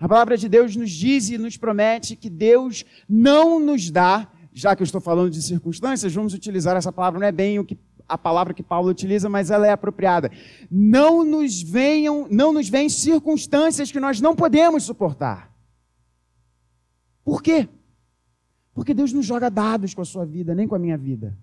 A 0.05 0.09
palavra 0.09 0.37
de 0.37 0.51
Deus 0.51 0.77
nos 0.77 0.90
diz 0.90 1.31
e 1.31 1.38
nos 1.38 1.57
promete 1.57 2.14
que 2.14 2.29
Deus 2.29 2.85
não 3.09 3.59
nos 3.59 3.90
dá, 3.90 4.31
já 4.53 4.77
que 4.77 4.83
eu 4.83 4.85
estou 4.85 5.01
falando 5.01 5.31
de 5.31 5.40
circunstâncias, 5.40 6.12
vamos 6.12 6.35
utilizar 6.35 6.77
essa 6.77 6.93
palavra, 6.93 7.19
não 7.19 7.27
é 7.27 7.33
bem 7.33 7.59
o 7.59 7.64
que 7.64 7.79
a 8.07 8.19
palavra 8.19 8.53
que 8.53 8.62
Paulo 8.62 8.90
utiliza, 8.90 9.31
mas 9.31 9.51
ela 9.51 9.67
é 9.67 9.71
apropriada. 9.71 10.31
Não 10.71 11.25
nos 11.25 11.62
venham, 11.62 12.29
não 12.31 12.53
nos 12.53 12.69
vêm 12.69 12.90
circunstâncias 12.90 13.90
que 13.90 13.99
nós 13.99 14.21
não 14.21 14.37
podemos 14.37 14.85
suportar. 14.85 15.51
Por 17.25 17.43
quê? 17.43 17.67
Porque 18.75 18.93
Deus 18.93 19.11
não 19.11 19.23
joga 19.23 19.51
dados 19.51 19.95
com 19.95 20.03
a 20.03 20.05
sua 20.05 20.27
vida, 20.27 20.55
nem 20.55 20.69
com 20.69 20.75
a 20.75 20.79
minha 20.79 20.99
vida. 20.99 21.35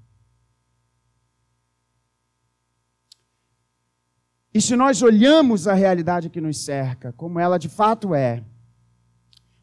E 4.53 4.61
se 4.61 4.75
nós 4.75 5.01
olhamos 5.01 5.67
a 5.67 5.73
realidade 5.73 6.29
que 6.29 6.39
nos 6.39 6.63
cerca, 6.63 7.11
como 7.13 7.39
ela 7.39 7.57
de 7.57 7.67
fato 7.67 8.13
é, 8.13 8.43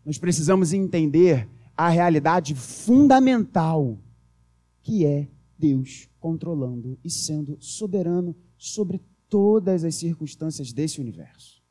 nós 0.09 0.17
precisamos 0.17 0.73
entender 0.73 1.47
a 1.77 1.91
realidade 1.91 2.55
fundamental, 2.55 3.99
que 4.81 5.05
é 5.05 5.29
Deus 5.59 6.09
controlando 6.19 6.99
e 7.05 7.11
sendo 7.11 7.59
soberano 7.61 8.35
sobre 8.57 9.03
todas 9.29 9.85
as 9.85 9.97
circunstâncias 9.97 10.73
desse 10.73 10.99
universo. 10.99 11.63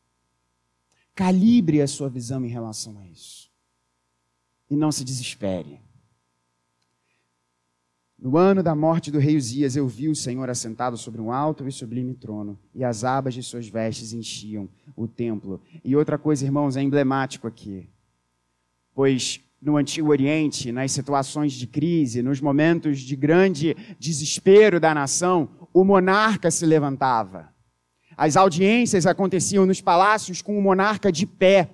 Calibre 1.15 1.81
a 1.81 1.87
sua 1.87 2.11
visão 2.11 2.45
em 2.45 2.47
relação 2.47 2.99
a 2.99 3.07
isso. 3.07 3.49
E 4.69 4.75
não 4.75 4.91
se 4.91 5.03
desespere. 5.03 5.81
No 8.19 8.37
ano 8.37 8.61
da 8.61 8.75
morte 8.75 9.09
do 9.09 9.17
rei 9.17 9.35
Uzias, 9.35 9.75
eu 9.75 9.87
vi 9.87 10.09
o 10.09 10.15
Senhor 10.15 10.47
assentado 10.47 10.95
sobre 10.95 11.19
um 11.19 11.31
alto 11.31 11.67
e 11.67 11.71
sublime 11.71 12.13
trono, 12.13 12.59
e 12.71 12.83
as 12.83 13.03
abas 13.03 13.33
de 13.33 13.41
suas 13.41 13.67
vestes 13.67 14.13
enchiam 14.13 14.69
o 14.95 15.07
templo. 15.07 15.59
E 15.83 15.95
outra 15.95 16.19
coisa, 16.19 16.45
irmãos, 16.45 16.77
é 16.77 16.83
emblemático 16.83 17.47
aqui. 17.47 17.89
Pois 18.97 19.39
no 19.61 19.77
Antigo 19.77 20.09
Oriente, 20.09 20.71
nas 20.71 20.91
situações 20.91 21.53
de 21.53 21.67
crise, 21.67 22.23
nos 22.23 22.41
momentos 22.41 23.01
de 23.01 23.15
grande 23.15 23.75
desespero 23.99 24.79
da 24.79 24.91
nação, 24.91 25.69
o 25.71 25.83
monarca 25.83 26.49
se 26.49 26.65
levantava. 26.65 27.53
As 28.17 28.35
audiências 28.35 29.05
aconteciam 29.05 29.67
nos 29.67 29.81
palácios 29.81 30.41
com 30.41 30.57
o 30.57 30.61
monarca 30.63 31.11
de 31.11 31.27
pé, 31.27 31.69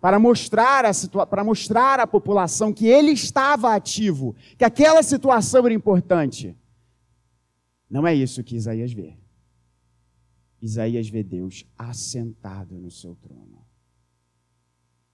para 0.00 0.20
mostrar, 0.20 0.84
a 0.84 1.26
para 1.26 1.42
mostrar 1.42 1.98
à 1.98 2.06
população 2.06 2.72
que 2.72 2.86
ele 2.86 3.10
estava 3.10 3.74
ativo, 3.74 4.36
que 4.56 4.64
aquela 4.64 5.02
situação 5.02 5.66
era 5.66 5.74
importante. 5.74 6.56
Não 7.90 8.06
é 8.06 8.14
isso 8.14 8.44
que 8.44 8.54
Isaías 8.54 8.92
vê. 8.92 9.16
Isaías 10.62 11.08
vê 11.08 11.24
Deus 11.24 11.66
assentado 11.76 12.78
no 12.78 12.88
seu 12.88 13.16
trono. 13.16 13.67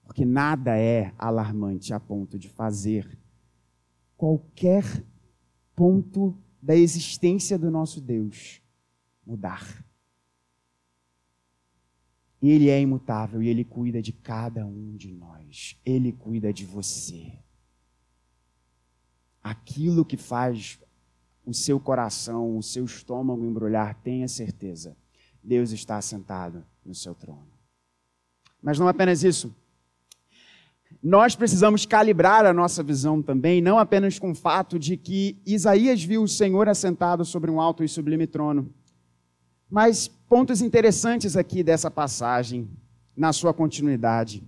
Porque 0.05 0.23
nada 0.23 0.77
é 0.77 1.13
alarmante 1.17 1.93
a 1.93 1.99
ponto 1.99 2.39
de 2.39 2.47
fazer 2.47 3.17
qualquer 4.15 4.83
ponto 5.75 6.37
da 6.61 6.75
existência 6.75 7.59
do 7.59 7.69
nosso 7.69 7.99
Deus 7.99 8.61
mudar. 9.25 9.83
Ele 12.41 12.69
é 12.69 12.79
imutável 12.79 13.41
e 13.41 13.49
ele 13.49 13.63
cuida 13.63 14.01
de 14.01 14.13
cada 14.13 14.65
um 14.65 14.95
de 14.95 15.11
nós. 15.11 15.77
Ele 15.83 16.11
cuida 16.11 16.53
de 16.53 16.65
você. 16.65 17.33
Aquilo 19.41 20.05
que 20.05 20.17
faz 20.17 20.79
o 21.45 21.53
seu 21.53 21.79
coração, 21.79 22.57
o 22.57 22.63
seu 22.63 22.85
estômago 22.85 23.45
embrulhar, 23.45 23.95
tenha 24.01 24.27
certeza. 24.27 24.95
Deus 25.43 25.71
está 25.71 26.01
sentado 26.01 26.65
no 26.83 26.93
seu 26.93 27.13
trono. 27.13 27.47
Mas 28.61 28.79
não 28.79 28.87
apenas 28.87 29.23
isso. 29.23 29.55
Nós 31.07 31.35
precisamos 31.35 31.85
calibrar 31.85 32.47
a 32.47 32.51
nossa 32.51 32.81
visão 32.81 33.21
também, 33.21 33.61
não 33.61 33.77
apenas 33.77 34.17
com 34.17 34.31
o 34.31 34.35
fato 34.35 34.79
de 34.79 34.97
que 34.97 35.37
Isaías 35.45 36.03
viu 36.03 36.23
o 36.23 36.27
Senhor 36.27 36.67
assentado 36.67 37.23
sobre 37.23 37.51
um 37.51 37.61
alto 37.61 37.83
e 37.83 37.87
sublime 37.87 38.25
trono, 38.25 38.73
mas 39.69 40.07
pontos 40.07 40.63
interessantes 40.63 41.37
aqui 41.37 41.61
dessa 41.61 41.91
passagem, 41.91 42.67
na 43.15 43.31
sua 43.31 43.53
continuidade. 43.53 44.43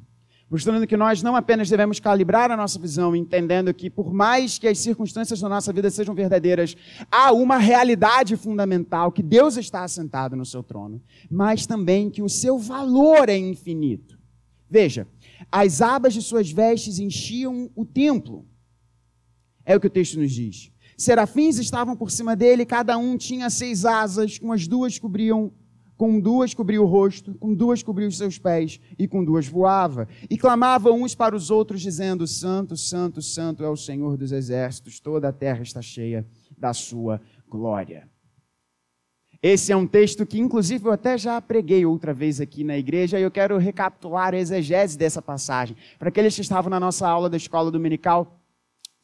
mostrando 0.50 0.88
que 0.88 0.96
nós 0.98 1.22
não 1.22 1.36
apenas 1.36 1.70
devemos 1.70 2.00
calibrar 2.00 2.50
a 2.50 2.58
nossa 2.58 2.80
visão, 2.80 3.16
entendendo 3.16 3.74
que, 3.74 3.90
por 3.90 4.14
mais 4.14 4.58
que 4.58 4.68
as 4.68 4.80
circunstâncias 4.80 5.40
da 5.40 5.50
nossa 5.50 5.74
vida 5.74 5.90
sejam 5.90 6.16
verdadeiras, 6.16 6.76
há 7.12 7.32
uma 7.34 7.58
realidade 7.58 8.36
fundamental, 8.38 9.12
que 9.12 9.22
Deus 9.22 9.58
está 9.58 9.84
assentado 9.84 10.36
no 10.36 10.46
seu 10.46 10.64
trono, 10.64 11.02
mas 11.30 11.68
também 11.68 12.10
que 12.10 12.22
o 12.22 12.30
seu 12.30 12.58
valor 12.58 13.30
é 13.30 13.38
infinito. 13.38 14.18
Veja, 14.70 15.08
as 15.52 15.82
abas 15.82 16.14
de 16.14 16.22
suas 16.22 16.52
vestes 16.52 17.00
enchiam 17.00 17.70
o 17.76 17.86
templo. 17.86 18.48
É 19.66 19.76
o 19.76 19.80
que 19.80 19.88
o 19.88 19.92
texto 19.92 20.20
nos 20.20 20.32
diz. 20.32 20.72
Serafins 20.98 21.58
estavam 21.58 21.96
por 21.96 22.10
cima 22.10 22.36
dele, 22.36 22.66
cada 22.66 22.98
um 22.98 23.18
tinha 23.18 23.50
seis 23.50 23.86
asas, 23.86 24.40
com 24.40 24.52
as 24.52 24.68
duas 24.68 24.98
cobriam 24.98 25.54
com 25.98 26.20
duas 26.20 26.54
cobria 26.54 26.82
o 26.82 26.86
rosto, 26.86 27.34
com 27.40 27.56
duas 27.56 27.82
cobria 27.82 28.08
os 28.08 28.18
seus 28.18 28.38
pés, 28.38 28.80
e 28.98 29.08
com 29.08 29.26
duas 29.26 29.48
voava. 29.48 30.08
E 30.30 30.38
clamavam 30.38 31.02
uns 31.02 31.16
para 31.16 31.36
os 31.36 31.50
outros, 31.50 31.82
dizendo: 31.82 32.28
Santo, 32.28 32.78
Santo, 32.78 33.22
Santo 33.22 33.64
é 33.64 33.70
o 33.70 33.76
Senhor 33.76 34.16
dos 34.16 34.32
exércitos, 34.32 35.00
toda 35.00 35.30
a 35.30 35.34
terra 35.34 35.64
está 35.64 35.82
cheia 35.82 36.26
da 36.56 36.72
sua 36.72 37.20
glória. 37.50 38.08
Esse 39.42 39.72
é 39.72 39.76
um 39.76 39.86
texto 39.86 40.26
que, 40.26 40.40
inclusive, 40.40 40.88
eu 40.88 40.92
até 40.92 41.18
já 41.18 41.40
preguei 41.40 41.86
outra 41.86 42.14
vez 42.14 42.42
aqui 42.42 42.64
na 42.64 42.78
igreja, 42.78 43.20
e 43.20 43.24
eu 43.24 43.32
quero 43.32 43.58
recapitular 43.58 44.34
a 44.34 44.38
exegese 44.38 44.98
dessa 44.98 45.22
passagem. 45.22 45.76
Para 46.00 46.10
aqueles 46.10 46.36
que 46.36 46.42
estavam 46.42 46.70
na 46.70 46.80
nossa 46.80 47.08
aula 47.08 47.30
da 47.30 47.38
escola 47.38 47.72
dominical, 47.72 48.38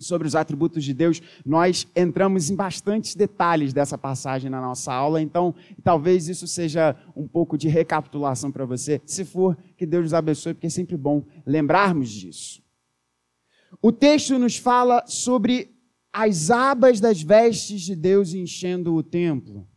sobre 0.04 0.28
os 0.28 0.36
atributos 0.36 0.84
de 0.84 0.94
Deus, 0.94 1.22
nós 1.46 1.88
entramos 1.96 2.50
em 2.50 2.56
bastantes 2.56 3.16
detalhes 3.16 3.74
dessa 3.74 3.98
passagem 3.98 4.50
na 4.50 4.62
nossa 4.62 4.94
aula, 4.94 5.22
então 5.22 5.56
talvez 5.84 6.28
isso 6.28 6.48
seja 6.48 6.96
um 7.16 7.28
pouco 7.28 7.58
de 7.58 7.68
recapitulação 7.68 8.52
para 8.52 8.66
você. 8.66 9.02
Se 9.06 9.24
for, 9.26 9.58
que 9.78 9.86
Deus 9.86 10.04
nos 10.04 10.14
abençoe, 10.14 10.54
porque 10.54 10.68
é 10.68 10.70
sempre 10.70 10.98
bom 10.98 11.24
lembrarmos 11.46 12.10
disso. 12.10 12.62
O 13.82 13.92
texto 13.92 14.38
nos 14.38 14.58
fala 14.58 15.04
sobre 15.08 15.72
as 16.12 16.52
abas 16.52 17.00
das 17.00 17.22
vestes 17.22 17.82
de 17.82 17.96
Deus 17.96 18.34
enchendo 18.34 18.94
o 18.94 19.02
templo. 19.02 19.68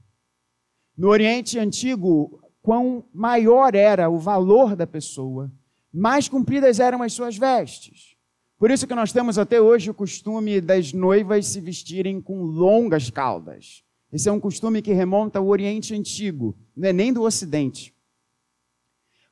No 0.97 1.09
Oriente 1.09 1.59
Antigo, 1.59 2.41
quão 2.63 3.05
maior 3.13 3.75
era 3.75 4.09
o 4.09 4.19
valor 4.19 4.75
da 4.75 4.87
pessoa, 4.87 5.53
mais 5.93 6.29
compridas 6.29 6.81
eram 6.81 7.03
as 7.03 7.13
suas 7.13 7.37
vestes. 7.37 8.17
Por 8.59 8.71
isso 8.71 8.87
que 8.87 8.95
nós 8.95 9.13
temos 9.13 9.39
até 9.39 9.61
hoje 9.61 9.91
o 9.91 9.95
costume 9.95 10.61
das 10.61 10.95
noivas 10.95 11.47
se 11.47 11.61
vestirem 11.61 12.21
com 12.21 12.43
longas 12.43 13.11
caudas. 13.11 13.83
Esse 14.11 14.29
é 14.29 14.33
um 14.33 14.41
costume 14.41 14.81
que 14.81 14.95
remonta 14.95 15.39
ao 15.39 15.47
Oriente 15.47 15.95
Antigo, 15.95 16.57
não 16.75 16.89
é 16.89 16.93
nem 16.93 17.13
do 17.13 17.23
Ocidente. 17.23 17.95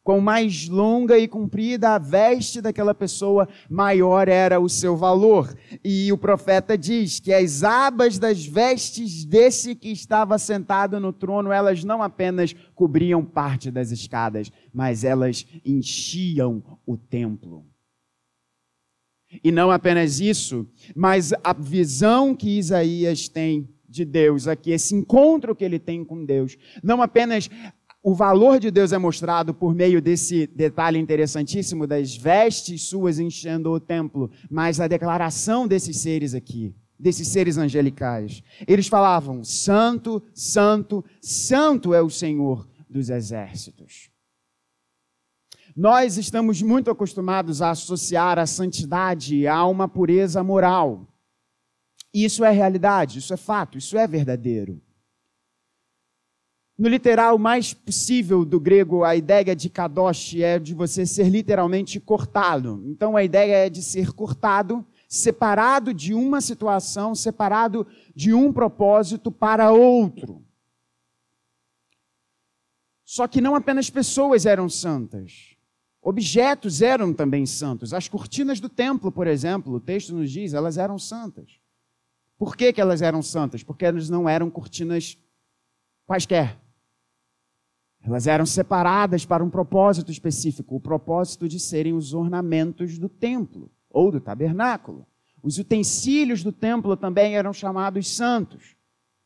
Com 0.05 0.21
mais 0.21 0.69
longa 0.69 1.19
e 1.19 1.27
comprida 1.27 1.95
a 1.95 1.99
veste 1.99 2.61
daquela 2.61 2.95
pessoa, 2.95 3.49
maior 3.71 4.29
era 4.29 4.61
o 4.61 4.69
seu 4.69 4.95
valor. 4.97 5.57
E 5.83 6.13
o 6.13 6.19
profeta 6.19 6.77
diz 6.77 7.19
que 7.19 7.33
as 7.33 7.65
abas 7.65 8.19
das 8.19 8.45
vestes 8.45 9.25
desse 9.25 9.75
que 9.75 9.89
estava 9.89 10.39
sentado 10.39 11.01
no 11.01 11.11
trono, 11.11 11.51
elas 11.51 11.83
não 11.83 12.03
apenas 12.03 12.55
cobriam 12.75 13.25
parte 13.25 13.71
das 13.71 13.91
escadas, 13.91 14.53
mas 14.75 15.05
elas 15.05 15.47
enchiam 15.65 16.63
o 16.87 16.99
templo. 16.99 17.65
E 19.43 19.51
não 19.51 19.71
apenas 19.71 20.21
isso, 20.21 20.69
mas 20.95 21.33
a 21.43 21.55
visão 21.55 22.35
que 22.35 22.59
Isaías 22.59 23.27
tem 23.27 23.69
de 23.89 24.05
Deus 24.05 24.47
aqui, 24.49 24.73
esse 24.73 24.95
encontro 24.95 25.55
que 25.55 25.65
ele 25.65 25.79
tem 25.79 26.05
com 26.05 26.25
Deus, 26.25 26.57
não 26.83 27.01
apenas 27.01 27.49
o 28.07 28.15
valor 28.15 28.61
de 28.61 28.71
Deus 28.71 28.93
é 28.93 28.99
mostrado 28.99 29.55
por 29.55 29.75
meio 29.75 30.03
desse 30.03 30.47
detalhe 30.47 30.99
interessantíssimo 30.99 31.87
das 31.87 32.15
vestes 32.15 32.83
suas 32.83 33.19
enchendo 33.19 33.71
o 33.71 33.81
templo, 33.81 34.31
mas 34.51 34.79
a 34.79 34.87
declaração 34.87 35.67
desses 35.67 36.03
seres 36.03 36.35
aqui, 36.35 36.77
desses 36.99 37.29
seres 37.29 37.57
angelicais. 37.57 38.43
Eles 38.69 38.89
falavam: 38.89 39.43
Santo, 39.43 40.23
Santo, 40.35 41.03
Santo 41.23 41.95
é 41.95 42.03
o 42.03 42.11
Senhor 42.11 42.69
dos 42.91 43.09
exércitos. 43.09 44.11
Nós 45.75 46.19
estamos 46.19 46.61
muito 46.61 46.91
acostumados 46.91 47.63
a 47.63 47.71
associar 47.71 48.39
a 48.39 48.45
santidade 48.45 49.47
a 49.47 49.65
uma 49.65 49.89
pureza 49.89 50.45
moral. 50.45 51.09
Isso 52.13 52.45
é 52.45 52.51
realidade, 52.51 53.21
isso 53.21 53.33
é 53.33 53.39
fato, 53.39 53.79
isso 53.79 53.97
é 53.97 54.07
verdadeiro. 54.07 54.79
No 56.77 56.89
literal 56.89 57.39
mais 57.39 57.73
possível 57.73 58.45
do 58.45 58.59
grego, 58.59 59.05
a 59.05 59.15
ideia 59.15 59.55
de 59.55 59.71
kadosh 59.71 60.35
é 60.35 60.59
de 60.59 60.75
você 60.75 61.07
ser 61.07 61.29
literalmente 61.29 62.01
cortado. 62.01 62.83
Então 62.87 63.17
a 63.17 63.23
ideia 63.23 63.67
é 63.67 63.71
de 63.71 63.81
ser 63.81 64.13
cortado, 64.13 64.85
separado 65.09 65.95
de 65.95 66.13
uma 66.13 66.41
situação, 66.41 67.15
separado 67.15 67.87
de 68.15 68.35
um 68.35 68.53
propósito 68.53 69.31
para 69.31 69.71
outro. 69.71 70.45
Só 73.05 73.29
que 73.29 73.41
não 73.41 73.55
apenas 73.55 73.89
pessoas 73.89 74.45
eram 74.45 74.69
santas. 74.69 75.55
Objetos 76.03 76.83
eram 76.83 77.15
também 77.15 77.47
santos. 77.47 77.95
As 77.95 78.09
cortinas 78.09 78.59
do 78.59 78.69
templo, 78.69 79.13
por 79.13 79.29
exemplo, 79.29 79.75
o 79.75 79.81
texto 79.81 80.13
nos 80.13 80.29
diz, 80.29 80.53
elas 80.53 80.77
eram 80.77 80.99
santas. 80.99 81.61
Por 82.37 82.57
que, 82.57 82.73
que 82.73 82.81
elas 82.81 83.01
eram 83.01 83.23
santas? 83.23 83.63
Porque 83.63 83.85
elas 83.85 84.11
não 84.11 84.29
eram 84.29 84.51
cortinas 84.51 85.17
quaisquer. 86.05 86.64
Elas 88.07 88.27
eram 88.27 88.45
separadas 88.45 89.25
para 89.25 89.43
um 89.43 89.49
propósito 89.49 90.13
específico, 90.13 90.77
o 90.77 90.81
propósito 90.81 91.49
de 91.49 91.59
serem 91.59 91.95
os 91.95 92.13
ornamentos 92.13 92.99
do 92.99 93.09
templo 93.09 93.71
ou 93.89 94.13
do 94.13 94.21
tabernáculo. 94.21 95.07
Os 95.43 95.59
utensílios 95.59 96.43
do 96.43 96.53
templo 96.53 96.97
também 96.97 97.35
eram 97.35 97.53
chamados 97.53 98.15
santos. 98.15 98.77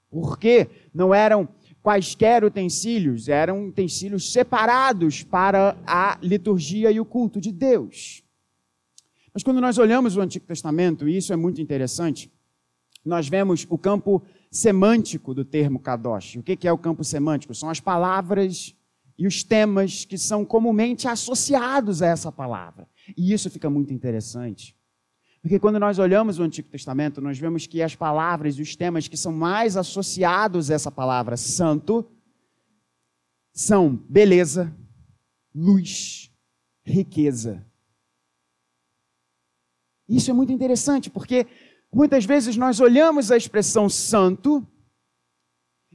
Por 0.09 0.39
quê? 0.39 0.69
Não 0.95 1.13
eram 1.13 1.49
quaisquer 1.83 2.45
utensílios, 2.45 3.29
eram 3.29 3.67
utensílios 3.67 4.33
separados 4.33 5.23
para 5.25 5.77
a 5.87 6.17
liturgia 6.23 6.91
e 6.91 7.01
o 7.01 7.05
culto 7.05 7.41
de 7.41 7.51
Deus. 7.51 8.23
Mas 9.35 9.43
quando 9.43 9.61
nós 9.61 9.79
olhamos 9.79 10.17
o 10.17 10.21
Antigo 10.21 10.47
Testamento, 10.47 11.09
e 11.09 11.17
isso 11.17 11.33
é 11.33 11.37
muito 11.37 11.61
interessante, 11.61 12.33
nós 13.05 13.29
vemos 13.29 13.67
o 13.69 13.79
campo 13.79 14.23
semântico 14.51 15.35
do 15.35 15.45
termo 15.45 15.79
kadosh. 15.79 16.37
O 16.37 16.43
que 16.43 16.67
é 16.67 16.73
o 16.73 16.79
campo 16.79 17.05
semântico? 17.05 17.55
São 17.55 17.69
as 17.69 17.81
palavras 17.81 18.75
e 19.19 19.27
os 19.27 19.43
temas 19.43 20.05
que 20.05 20.17
são 20.17 20.45
comumente 20.45 21.09
associados 21.09 22.03
a 22.03 22.07
essa 22.07 22.31
palavra. 22.31 22.89
E 23.17 23.33
isso 23.33 23.51
fica 23.51 23.69
muito 23.69 23.93
interessante. 23.93 24.77
Porque 25.41 25.59
quando 25.59 25.79
nós 25.79 25.99
olhamos 25.99 26.39
o 26.39 26.43
Antigo 26.43 26.69
Testamento, 26.69 27.21
nós 27.21 27.39
vemos 27.39 27.67
que 27.67 27.83
as 27.83 27.95
palavras 27.95 28.57
e 28.57 28.63
os 28.63 28.75
temas 28.77 29.09
que 29.09 29.17
são 29.17 29.33
mais 29.33 29.77
associados 29.77 30.71
a 30.71 30.75
essa 30.75 30.91
palavra 30.91 31.37
santo 31.37 32.09
são 33.53 33.97
beleza, 34.09 34.75
luz, 35.55 36.31
riqueza. 36.85 37.65
Isso 40.09 40.31
é 40.31 40.35
muito 40.35 40.53
interessante, 40.53 41.11
porque 41.11 41.47
muitas 41.93 42.25
vezes 42.25 42.57
nós 42.57 42.81
olhamos 42.81 43.31
a 43.31 43.37
expressão 43.37 43.89
santo 43.89 44.67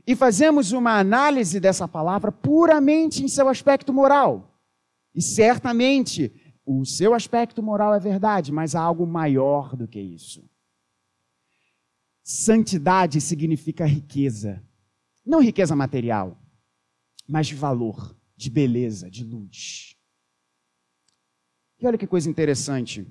e 0.05 0.15
fazemos 0.15 0.71
uma 0.71 0.99
análise 0.99 1.59
dessa 1.59 1.87
palavra 1.87 2.31
puramente 2.31 3.23
em 3.23 3.27
seu 3.27 3.47
aspecto 3.47 3.93
moral. 3.93 4.59
E 5.13 5.21
certamente 5.21 6.31
o 6.65 6.85
seu 6.85 7.13
aspecto 7.13 7.61
moral 7.61 7.93
é 7.93 7.99
verdade, 7.99 8.51
mas 8.51 8.75
há 8.75 8.81
algo 8.81 9.05
maior 9.05 9.75
do 9.75 9.87
que 9.87 9.99
isso. 9.99 10.43
Santidade 12.23 13.19
significa 13.21 13.85
riqueza. 13.85 14.63
Não 15.25 15.41
riqueza 15.41 15.75
material, 15.75 16.37
mas 17.27 17.47
de 17.47 17.55
valor, 17.55 18.15
de 18.35 18.49
beleza, 18.49 19.09
de 19.09 19.23
luz. 19.23 19.95
E 21.79 21.87
olha 21.87 21.97
que 21.97 22.07
coisa 22.07 22.29
interessante. 22.29 23.05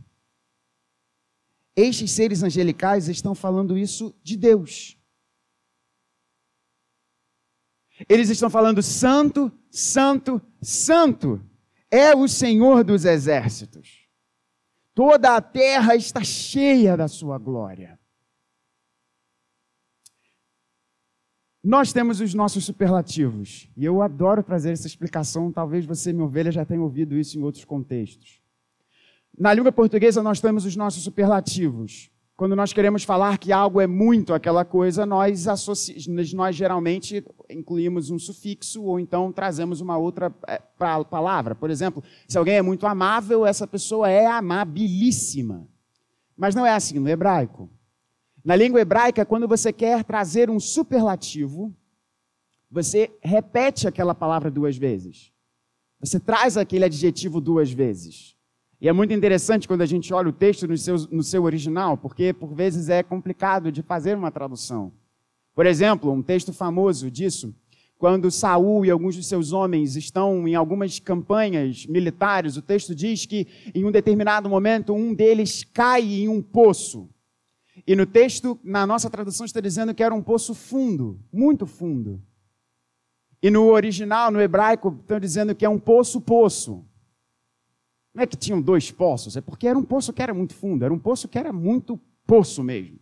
Estes 1.75 2.11
seres 2.11 2.43
angelicais 2.43 3.09
estão 3.09 3.35
falando 3.35 3.79
isso 3.79 4.15
de 4.23 4.37
Deus. 4.37 4.99
Eles 8.09 8.29
estão 8.29 8.51
falando 8.51 8.83
santo, 8.83 9.51
santo, 9.71 10.41
santo 10.61 11.41
é 11.91 12.15
o 12.15 12.27
Senhor 12.27 12.83
dos 12.83 13.05
exércitos. 13.05 14.09
Toda 14.95 15.37
a 15.37 15.41
terra 15.41 15.95
está 15.95 16.23
cheia 16.23 16.97
da 16.97 17.09
sua 17.09 17.39
glória. 17.39 17.99
Nós 21.63 21.93
temos 21.93 22.21
os 22.21 22.35
nossos 22.35 22.65
superlativos, 22.65 23.69
e 23.77 23.85
eu 23.85 24.03
adoro 24.03 24.43
trazer 24.43 24.73
essa 24.73 24.87
explicação, 24.87 25.53
talvez 25.53 25.87
você, 25.87 26.13
minha 26.13 26.25
ovelha, 26.25 26.51
já 26.51 26.65
tenha 26.65 26.83
ouvido 26.83 27.17
isso 27.17 27.39
em 27.39 27.43
outros 27.43 27.65
contextos. 27.65 28.42
Na 29.39 29.53
língua 29.53 29.73
portuguesa, 29.73 30.23
nós 30.23 30.41
temos 30.41 30.65
os 30.65 30.77
nossos 30.77 31.03
superlativos. 31.03 32.11
quando 32.37 32.57
nós 32.57 32.73
queremos 32.73 33.05
falar 33.05 33.39
que 33.39 33.53
algo 33.53 33.81
é 33.81 33.87
muito 33.87 34.35
aquela 34.35 34.65
coisa, 34.65 35.07
nós, 35.07 35.47
nós 36.35 36.57
geralmente 36.57 37.25
incluímos 37.49 38.11
um 38.11 38.19
sufixo 38.19 38.83
ou 38.83 38.99
então 38.99 39.31
trazemos 39.31 39.81
uma 39.81 39.97
outra 39.97 40.35
é, 40.49 40.61
palavra. 41.09 41.55
Por 41.55 41.71
exemplo, 41.71 42.03
se 42.27 42.37
alguém 42.37 42.57
é 42.57 42.63
muito 42.63 42.87
amável, 42.87 43.47
essa 43.47 43.67
pessoa 43.67 44.11
é 44.11 44.27
amabilíssima. 44.27 45.69
Mas 46.37 46.55
não 46.55 46.67
é 46.67 46.73
assim 46.73 46.99
no 46.99 47.09
hebraico. 47.09 47.71
Na 48.45 48.57
língua 48.57 48.81
hebraica, 48.81 49.25
quando 49.25 49.47
você 49.47 49.73
quer 49.73 50.03
trazer 50.03 50.51
um 50.51 50.59
superlativo, 50.59 51.73
você 52.69 53.11
repete 53.23 53.87
aquela 53.87 54.15
palavra 54.15 54.51
duas 54.51 54.77
vezes. 54.77 55.31
Você 56.01 56.19
traz 56.19 56.57
aquele 56.57 56.87
adjetivo 56.87 57.41
duas 57.41 57.71
vezes. 57.71 58.35
E 58.83 58.89
é 58.89 58.93
muito 58.93 59.15
interessante 59.15 59.69
quando 59.69 59.83
a 59.83 59.87
gente 59.87 60.13
olha 60.13 60.29
o 60.29 60.33
texto 60.33 60.67
no 60.67 60.77
seu, 60.77 60.97
no 61.09 61.23
seu 61.23 61.45
original, 61.45 61.97
porque 61.97 62.33
por 62.33 62.53
vezes 62.53 62.89
é 62.89 63.01
complicado 63.01 63.71
de 63.71 63.81
fazer 63.81 64.17
uma 64.17 64.29
tradução. 64.33 64.93
Por 65.55 65.67
exemplo, 65.67 66.11
um 66.11 66.21
texto 66.21 66.53
famoso 66.53 67.09
disso, 67.09 67.55
quando 67.97 68.29
Saul 68.29 68.85
e 68.85 68.91
alguns 68.91 69.15
de 69.15 69.23
seus 69.23 69.53
homens 69.53 69.95
estão 69.95 70.49
em 70.49 70.57
algumas 70.57 70.99
campanhas 70.99 71.87
militares, 71.87 72.57
o 72.57 72.63
texto 72.63 72.93
diz 72.93 73.25
que 73.25 73.47
em 73.73 73.85
um 73.85 73.93
determinado 73.93 74.49
momento 74.49 74.93
um 74.93 75.15
deles 75.15 75.63
cai 75.63 76.03
em 76.03 76.29
um 76.29 76.43
poço. 76.43 77.09
E 77.87 77.95
no 77.95 78.05
texto, 78.05 78.59
na 78.65 78.85
nossa 78.85 79.09
tradução, 79.09 79.47
está 79.47 79.61
dizendo 79.61 79.95
que 79.95 80.03
era 80.03 80.13
um 80.13 80.21
poço 80.21 80.57
fundo, 80.57 81.21
muito 81.33 81.69
fundo. 81.69 82.21
E 83.41 83.49
no 83.49 83.69
original, 83.69 84.33
no 84.33 84.41
hebraico, 84.41 84.99
estão 85.03 85.21
dizendo 85.21 85.55
que 85.55 85.65
é 85.65 85.69
um 85.69 85.79
poço-poço. 85.79 86.85
Não 88.15 88.23
é 88.23 88.27
que 88.27 88.37
tinham 88.37 88.61
dois 88.61 88.91
poços, 88.91 89.37
é 89.37 89.41
porque 89.41 89.67
era 89.67 89.79
um 89.79 89.85
poço 89.85 90.13
que 90.13 90.23
era 90.23 90.35
muito 90.35 90.55
fundo, 90.55 90.85
era 90.85 90.93
um 90.93 90.99
poço 90.99 91.29
que 91.29 91.39
era 91.39 91.53
muito 91.53 91.99
poço 92.27 92.63
mesmo. 92.63 92.99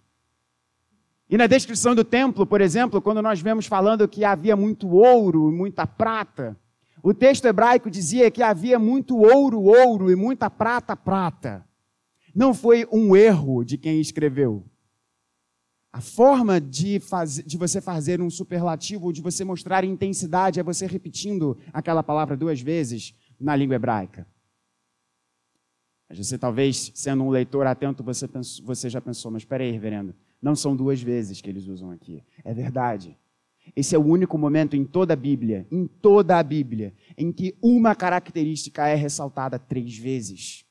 E 1.29 1.37
na 1.37 1.47
descrição 1.47 1.95
do 1.95 2.05
templo, 2.05 2.45
por 2.45 2.61
exemplo, 2.61 3.01
quando 3.01 3.23
nós 3.23 3.41
vemos 3.41 3.67
falando 3.67 4.09
que 4.09 4.25
havia 4.25 4.57
muito 4.57 4.89
ouro 4.89 5.51
e 5.51 5.55
muita 5.55 5.87
prata, 5.87 6.57
o 7.03 7.15
texto 7.15 7.45
hebraico 7.47 7.91
dizia 7.91 8.31
que 8.31 8.43
havia 8.43 8.79
muito 8.79 9.17
ouro, 9.17 9.63
ouro 9.63 10.11
e 10.11 10.17
muita 10.17 10.51
prata, 10.51 10.97
prata. 10.97 11.65
Não 12.35 12.53
foi 12.53 12.87
um 12.93 13.17
erro 13.17 13.65
de 13.65 13.79
quem 13.79 14.01
escreveu. 14.01 14.65
A 15.93 16.01
forma 16.01 16.61
de, 16.61 17.01
fazer, 17.01 17.43
de 17.43 17.57
você 17.57 17.81
fazer 17.81 18.21
um 18.21 18.31
superlativo, 18.31 19.13
de 19.13 19.21
você 19.21 19.45
mostrar 19.45 19.85
intensidade, 19.85 20.61
é 20.61 20.63
você 20.63 20.87
repetindo 20.87 21.59
aquela 21.73 22.03
palavra 22.03 22.37
duas 22.37 22.61
vezes 22.61 23.15
na 23.41 23.57
língua 23.57 23.75
hebraica. 23.75 24.27
Mas 26.11 26.19
você 26.19 26.37
talvez, 26.37 26.91
sendo 26.95 27.23
um 27.23 27.31
leitor 27.31 27.67
atento, 27.67 28.03
você, 28.03 28.27
pensou, 28.27 28.67
você 28.67 28.91
já 28.91 29.01
pensou, 29.01 29.31
mas 29.31 29.43
espera 29.43 29.65
aí, 29.65 29.71
reverendo, 29.71 30.15
não 30.43 30.55
são 30.57 30.77
duas 30.77 31.01
vezes 31.01 31.41
que 31.41 31.49
eles 31.49 31.69
usam 31.69 31.91
aqui. 31.93 32.23
É 32.45 32.53
verdade. 32.53 33.17
Esse 33.75 33.95
é 33.95 33.99
o 33.99 34.05
único 34.05 34.37
momento 34.37 34.75
em 34.75 34.85
toda 34.85 35.15
a 35.15 35.17
Bíblia, 35.17 35.67
em 35.71 35.87
toda 35.87 36.37
a 36.37 36.43
Bíblia, 36.43 36.93
em 37.17 37.31
que 37.31 37.57
uma 37.63 37.95
característica 37.95 38.89
é 38.89 38.97
ressaltada 38.97 39.59
três 39.59 39.97
vezes. 39.97 40.67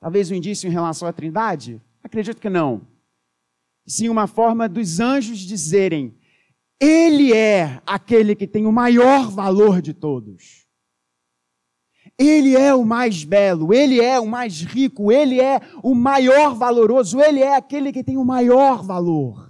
Talvez 0.00 0.30
um 0.30 0.34
indício 0.34 0.66
em 0.66 0.72
relação 0.72 1.06
à 1.06 1.12
Trindade? 1.12 1.80
Acredito 2.02 2.40
que 2.40 2.48
não 2.48 2.96
sim 3.86 4.08
uma 4.08 4.26
forma 4.26 4.68
dos 4.68 4.98
anjos 4.98 5.38
dizerem: 5.38 6.14
Ele 6.80 7.32
é 7.32 7.80
aquele 7.86 8.34
que 8.34 8.46
tem 8.46 8.66
o 8.66 8.72
maior 8.72 9.30
valor 9.30 9.80
de 9.80 9.94
todos. 9.94 10.65
Ele 12.18 12.56
é 12.56 12.74
o 12.74 12.84
mais 12.84 13.24
belo, 13.24 13.74
ele 13.74 14.00
é 14.00 14.18
o 14.18 14.26
mais 14.26 14.62
rico, 14.62 15.12
ele 15.12 15.38
é 15.40 15.60
o 15.82 15.94
maior 15.94 16.54
valoroso, 16.54 17.20
ele 17.20 17.40
é 17.40 17.54
aquele 17.54 17.92
que 17.92 18.02
tem 18.02 18.16
o 18.16 18.24
maior 18.24 18.82
valor. 18.82 19.46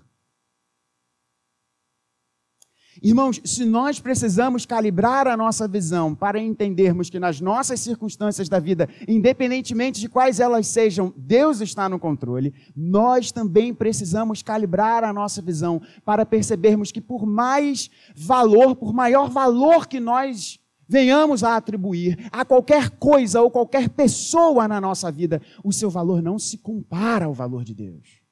Irmãos, 3.02 3.40
se 3.44 3.64
nós 3.64 4.00
precisamos 4.00 4.64
calibrar 4.64 5.28
a 5.28 5.36
nossa 5.36 5.68
visão 5.68 6.14
para 6.14 6.40
entendermos 6.40 7.10
que 7.10 7.20
nas 7.20 7.40
nossas 7.40 7.78
circunstâncias 7.78 8.48
da 8.48 8.58
vida, 8.58 8.88
independentemente 9.06 10.00
de 10.00 10.08
quais 10.08 10.40
elas 10.40 10.66
sejam, 10.66 11.12
Deus 11.16 11.60
está 11.60 11.88
no 11.88 12.00
controle, 12.00 12.54
nós 12.74 13.30
também 13.30 13.74
precisamos 13.74 14.42
calibrar 14.42 15.04
a 15.04 15.12
nossa 15.12 15.42
visão 15.42 15.80
para 16.04 16.24
percebermos 16.24 16.90
que 16.90 17.00
por 17.00 17.26
mais 17.26 17.90
valor, 18.16 18.74
por 18.74 18.94
maior 18.94 19.28
valor 19.28 19.86
que 19.86 20.00
nós 20.00 20.58
venhamos 20.88 21.42
a 21.42 21.56
atribuir 21.56 22.28
a 22.32 22.44
qualquer 22.44 22.90
coisa 22.90 23.40
ou 23.40 23.50
qualquer 23.50 23.88
pessoa 23.88 24.68
na 24.68 24.80
nossa 24.80 25.10
vida, 25.10 25.40
o 25.64 25.72
seu 25.72 25.90
valor 25.90 26.22
não 26.22 26.38
se 26.38 26.58
compara 26.58 27.26
ao 27.26 27.34
valor 27.34 27.64
de 27.64 27.74
Deus. 27.74 28.22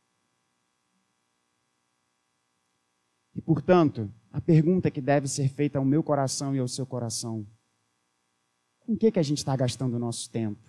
E 3.34 3.40
portanto, 3.40 4.12
a 4.30 4.40
pergunta 4.40 4.90
que 4.90 5.00
deve 5.00 5.26
ser 5.26 5.48
feita 5.48 5.78
ao 5.78 5.84
meu 5.84 6.02
coração 6.02 6.54
e 6.54 6.58
ao 6.58 6.68
seu 6.68 6.86
coração: 6.86 7.46
com 8.80 8.96
que, 8.96 9.10
que 9.10 9.18
a 9.18 9.22
gente 9.22 9.38
está 9.38 9.56
gastando 9.56 9.94
o 9.94 9.98
nosso 9.98 10.30
tempo? 10.30 10.62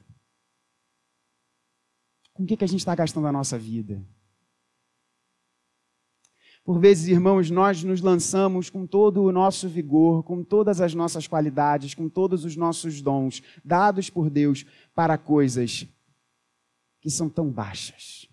Com 2.33 2.45
que, 2.45 2.57
que 2.57 2.63
a 2.63 2.67
gente 2.67 2.79
está 2.79 2.95
gastando 2.95 3.27
a 3.27 3.31
nossa 3.31 3.57
vida? 3.57 4.05
Por 6.65 6.79
vezes, 6.79 7.07
irmãos, 7.07 7.51
nós 7.51 7.83
nos 7.83 8.01
lançamos 8.01 8.71
com 8.71 8.87
todo 8.87 9.21
o 9.21 9.31
nosso 9.31 9.69
vigor, 9.69 10.23
com 10.23 10.43
todas 10.43 10.81
as 10.81 10.95
nossas 10.95 11.27
qualidades, 11.27 11.93
com 11.93 12.09
todos 12.09 12.43
os 12.43 12.55
nossos 12.55 13.03
dons, 13.03 13.43
dados 13.63 14.09
por 14.09 14.31
Deus, 14.31 14.65
para 14.95 15.15
coisas 15.15 15.87
que 16.99 17.11
são 17.11 17.29
tão 17.29 17.51
baixas, 17.51 18.27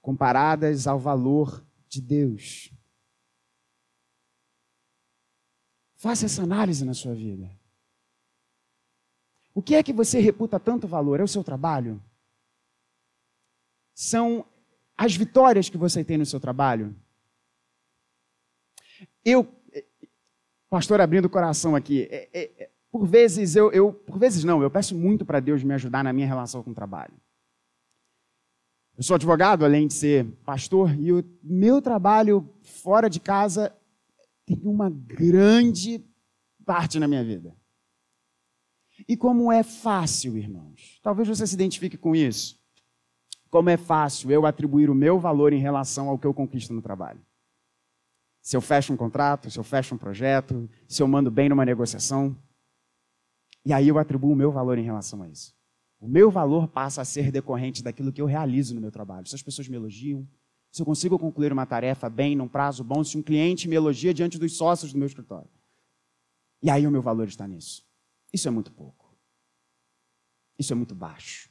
comparadas 0.00 0.86
ao 0.86 0.98
valor 0.98 1.62
de 1.86 2.00
Deus. 2.00 2.72
Faça 5.96 6.24
essa 6.24 6.42
análise 6.42 6.82
na 6.82 6.94
sua 6.94 7.14
vida. 7.14 7.50
O 9.54 9.60
que 9.60 9.74
é 9.74 9.82
que 9.82 9.92
você 9.92 10.18
reputa 10.18 10.58
tanto 10.58 10.88
valor? 10.88 11.20
É 11.20 11.22
o 11.22 11.28
seu 11.28 11.44
trabalho? 11.44 12.02
São 13.94 14.46
as 14.96 15.14
vitórias 15.14 15.68
que 15.68 15.76
você 15.76 16.02
tem 16.02 16.16
no 16.16 16.26
seu 16.26 16.40
trabalho? 16.40 16.94
Eu, 19.24 19.46
pastor, 20.70 21.00
abrindo 21.00 21.26
o 21.26 21.30
coração 21.30 21.76
aqui, 21.76 22.08
é, 22.10 22.28
é, 22.32 22.70
por 22.90 23.06
vezes 23.06 23.56
eu, 23.56 23.70
eu, 23.72 23.92
por 23.92 24.18
vezes 24.18 24.44
não, 24.44 24.62
eu 24.62 24.70
peço 24.70 24.96
muito 24.96 25.24
para 25.24 25.40
Deus 25.40 25.62
me 25.62 25.74
ajudar 25.74 26.02
na 26.02 26.12
minha 26.12 26.26
relação 26.26 26.62
com 26.62 26.70
o 26.70 26.74
trabalho. 26.74 27.14
Eu 28.96 29.02
sou 29.02 29.14
advogado, 29.14 29.64
além 29.64 29.86
de 29.86 29.92
ser 29.92 30.24
pastor, 30.44 30.98
e 30.98 31.12
o 31.12 31.22
meu 31.42 31.82
trabalho 31.82 32.48
fora 32.62 33.10
de 33.10 33.20
casa 33.20 33.76
tem 34.46 34.58
uma 34.64 34.88
grande 34.88 36.02
parte 36.64 36.98
na 36.98 37.06
minha 37.06 37.22
vida. 37.22 37.54
E 39.06 39.14
como 39.14 39.52
é 39.52 39.62
fácil, 39.62 40.38
irmãos, 40.38 40.98
talvez 41.02 41.28
você 41.28 41.46
se 41.46 41.54
identifique 41.54 41.98
com 41.98 42.16
isso. 42.16 42.58
Como 43.50 43.70
é 43.70 43.76
fácil 43.76 44.30
eu 44.30 44.44
atribuir 44.44 44.90
o 44.90 44.94
meu 44.94 45.18
valor 45.18 45.52
em 45.52 45.58
relação 45.58 46.08
ao 46.08 46.18
que 46.18 46.26
eu 46.26 46.34
conquisto 46.34 46.72
no 46.72 46.82
trabalho. 46.82 47.20
Se 48.42 48.56
eu 48.56 48.60
fecho 48.60 48.92
um 48.92 48.96
contrato, 48.96 49.50
se 49.50 49.58
eu 49.58 49.64
fecho 49.64 49.94
um 49.94 49.98
projeto, 49.98 50.68
se 50.86 51.02
eu 51.02 51.08
mando 51.08 51.30
bem 51.30 51.48
numa 51.48 51.64
negociação. 51.64 52.36
E 53.64 53.72
aí 53.72 53.88
eu 53.88 53.98
atribuo 53.98 54.32
o 54.32 54.36
meu 54.36 54.52
valor 54.52 54.78
em 54.78 54.84
relação 54.84 55.22
a 55.22 55.28
isso. 55.28 55.54
O 55.98 56.06
meu 56.06 56.30
valor 56.30 56.68
passa 56.68 57.00
a 57.00 57.04
ser 57.04 57.32
decorrente 57.32 57.82
daquilo 57.82 58.12
que 58.12 58.20
eu 58.20 58.26
realizo 58.26 58.74
no 58.74 58.80
meu 58.80 58.92
trabalho. 58.92 59.26
Se 59.26 59.34
as 59.34 59.42
pessoas 59.42 59.66
me 59.68 59.76
elogiam, 59.76 60.26
se 60.70 60.82
eu 60.82 60.86
consigo 60.86 61.18
concluir 61.18 61.52
uma 61.52 61.64
tarefa 61.64 62.08
bem, 62.10 62.36
num 62.36 62.46
prazo 62.46 62.84
bom, 62.84 63.02
se 63.02 63.16
um 63.16 63.22
cliente 63.22 63.66
me 63.66 63.74
elogia 63.74 64.12
diante 64.12 64.38
dos 64.38 64.56
sócios 64.56 64.92
do 64.92 64.98
meu 64.98 65.06
escritório. 65.06 65.50
E 66.62 66.70
aí 66.70 66.86
o 66.86 66.90
meu 66.90 67.02
valor 67.02 67.26
está 67.26 67.48
nisso. 67.48 67.84
Isso 68.32 68.46
é 68.46 68.50
muito 68.50 68.70
pouco. 68.70 69.16
Isso 70.58 70.72
é 70.72 70.76
muito 70.76 70.94
baixo. 70.94 71.50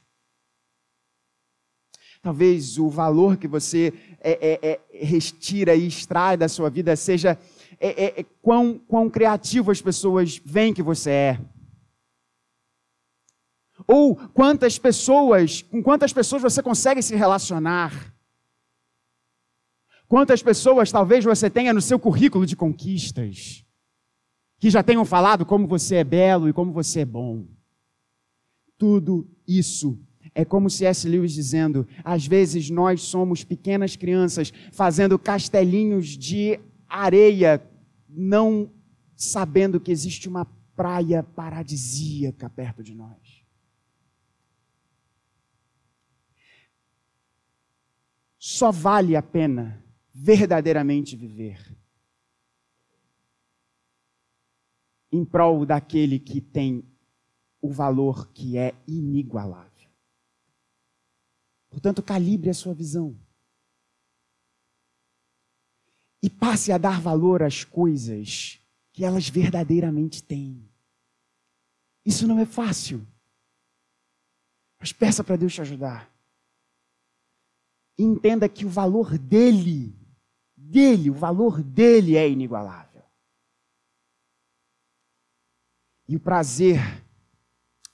Talvez 2.26 2.76
o 2.76 2.88
valor 2.88 3.36
que 3.36 3.46
você 3.46 3.94
é, 4.20 4.32
é, 4.32 4.70
é, 4.72 4.80
restira 5.06 5.76
e 5.76 5.86
extrai 5.86 6.36
da 6.36 6.48
sua 6.48 6.68
vida 6.68 6.96
seja 6.96 7.38
é, 7.78 8.04
é, 8.04 8.20
é, 8.20 8.26
quão, 8.42 8.80
quão 8.80 9.08
criativo 9.08 9.70
as 9.70 9.80
pessoas 9.80 10.42
veem 10.44 10.74
que 10.74 10.82
você 10.82 11.10
é. 11.10 11.40
Ou 13.86 14.16
quantas 14.16 14.76
pessoas, 14.76 15.62
com 15.62 15.80
quantas 15.80 16.12
pessoas 16.12 16.42
você 16.42 16.60
consegue 16.60 17.00
se 17.00 17.14
relacionar. 17.14 18.12
Quantas 20.08 20.42
pessoas 20.42 20.90
talvez 20.90 21.24
você 21.24 21.48
tenha 21.48 21.72
no 21.72 21.80
seu 21.80 21.96
currículo 21.96 22.44
de 22.44 22.56
conquistas, 22.56 23.64
que 24.58 24.68
já 24.68 24.82
tenham 24.82 25.04
falado 25.04 25.46
como 25.46 25.64
você 25.64 25.94
é 25.94 26.04
belo 26.04 26.48
e 26.48 26.52
como 26.52 26.72
você 26.72 27.02
é 27.02 27.04
bom. 27.04 27.46
Tudo 28.76 29.30
isso 29.46 30.04
é 30.36 30.44
como 30.44 30.68
se 30.68 30.84
S. 30.84 31.08
Lewis 31.08 31.32
dizendo: 31.32 31.88
às 32.04 32.26
vezes 32.26 32.68
nós 32.70 33.02
somos 33.02 33.42
pequenas 33.42 33.96
crianças 33.96 34.52
fazendo 34.70 35.18
castelinhos 35.18 36.08
de 36.08 36.60
areia, 36.88 37.60
não 38.08 38.70
sabendo 39.16 39.80
que 39.80 39.90
existe 39.90 40.28
uma 40.28 40.44
praia 40.76 41.22
paradisíaca 41.22 42.50
perto 42.50 42.82
de 42.82 42.94
nós. 42.94 43.46
só 48.46 48.70
vale 48.70 49.16
a 49.16 49.22
pena 49.22 49.84
verdadeiramente 50.14 51.16
viver 51.16 51.76
em 55.10 55.24
prol 55.24 55.66
daquele 55.66 56.20
que 56.20 56.40
tem 56.40 56.84
o 57.60 57.72
valor 57.72 58.28
que 58.28 58.56
é 58.56 58.72
inigualável. 58.86 59.75
Portanto, 61.68 62.02
calibre 62.02 62.50
a 62.50 62.54
sua 62.54 62.74
visão. 62.74 63.18
E 66.22 66.30
passe 66.30 66.72
a 66.72 66.78
dar 66.78 67.00
valor 67.00 67.42
às 67.42 67.64
coisas 67.64 68.60
que 68.92 69.04
elas 69.04 69.28
verdadeiramente 69.28 70.22
têm. 70.22 70.68
Isso 72.04 72.26
não 72.26 72.38
é 72.38 72.46
fácil. 72.46 73.06
Mas 74.78 74.92
peça 74.92 75.22
para 75.22 75.36
Deus 75.36 75.54
te 75.54 75.60
ajudar. 75.60 76.10
Entenda 77.98 78.48
que 78.48 78.64
o 78.64 78.68
valor 78.68 79.18
dele, 79.18 79.94
dele, 80.56 81.10
o 81.10 81.14
valor 81.14 81.62
dele 81.62 82.16
é 82.16 82.28
inigualável. 82.28 83.02
E 86.08 86.14
o 86.14 86.20
prazer, 86.20 86.78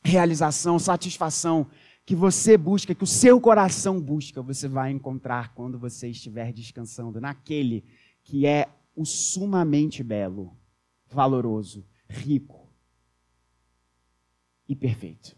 realização, 0.05 0.79
satisfação 0.79 1.71
que 2.05 2.17
você 2.17 2.57
busca, 2.57 2.95
que 2.95 3.05
o 3.05 3.07
seu 3.07 3.41
coração 3.41 4.01
busca, 4.01 4.43
você 4.43 4.67
vai 4.67 4.91
encontrar 4.91 5.55
quando 5.55 5.79
você 5.79 6.09
estiver 6.09 6.53
descansando 6.53 7.21
naquele 7.21 7.85
que 8.25 8.47
é 8.47 8.69
o 8.95 9.05
sumamente 9.05 10.03
belo, 10.03 10.57
valoroso, 11.09 11.85
rico 12.09 12.69
e 14.69 14.75
perfeito. 14.75 15.37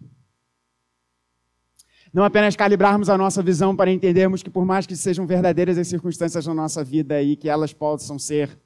Não 2.12 2.22
apenas 2.22 2.54
calibrarmos 2.54 3.08
a 3.08 3.18
nossa 3.18 3.42
visão 3.42 3.74
para 3.74 3.90
entendermos 3.90 4.42
que, 4.42 4.48
por 4.48 4.64
mais 4.64 4.86
que 4.86 4.94
sejam 4.94 5.26
verdadeiras 5.26 5.76
as 5.76 5.88
circunstâncias 5.88 6.46
na 6.46 6.54
nossa 6.54 6.84
vida 6.84 7.20
e 7.20 7.34
que 7.34 7.48
elas 7.48 7.72
possam 7.72 8.18
ser, 8.20 8.56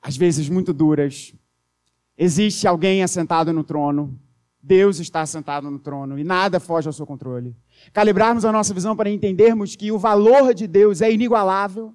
às 0.00 0.16
vezes, 0.16 0.48
muito 0.48 0.72
duras, 0.72 1.34
existe 2.16 2.66
alguém 2.66 3.02
assentado 3.02 3.52
no 3.52 3.62
trono, 3.62 4.18
Deus 4.62 4.98
está 4.98 5.22
assentado 5.22 5.70
no 5.70 5.78
trono 5.78 6.18
e 6.18 6.24
nada 6.24 6.60
foge 6.60 6.86
ao 6.86 6.92
seu 6.92 7.06
controle. 7.06 7.56
Calibrarmos 7.92 8.44
a 8.44 8.52
nossa 8.52 8.74
visão 8.74 8.94
para 8.94 9.10
entendermos 9.10 9.74
que 9.74 9.90
o 9.90 9.98
valor 9.98 10.52
de 10.52 10.66
Deus 10.66 11.00
é 11.00 11.10
inigualável 11.10 11.94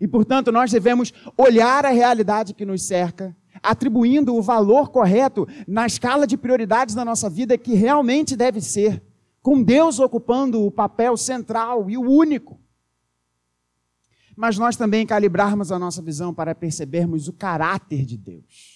e, 0.00 0.06
portanto, 0.06 0.52
nós 0.52 0.70
devemos 0.70 1.12
olhar 1.36 1.86
a 1.86 1.90
realidade 1.90 2.52
que 2.52 2.66
nos 2.66 2.82
cerca, 2.82 3.34
atribuindo 3.62 4.34
o 4.34 4.42
valor 4.42 4.90
correto 4.90 5.48
na 5.66 5.86
escala 5.86 6.26
de 6.26 6.36
prioridades 6.36 6.94
da 6.94 7.04
nossa 7.04 7.30
vida 7.30 7.56
que 7.56 7.74
realmente 7.74 8.36
deve 8.36 8.60
ser 8.60 9.02
com 9.46 9.62
Deus 9.62 10.00
ocupando 10.00 10.66
o 10.66 10.72
papel 10.72 11.16
central 11.16 11.88
e 11.88 11.96
o 11.96 12.02
único. 12.02 12.60
Mas 14.36 14.58
nós 14.58 14.76
também 14.76 15.06
calibrarmos 15.06 15.70
a 15.70 15.78
nossa 15.78 16.02
visão 16.02 16.34
para 16.34 16.52
percebermos 16.52 17.28
o 17.28 17.32
caráter 17.32 18.04
de 18.04 18.18
Deus. 18.18 18.75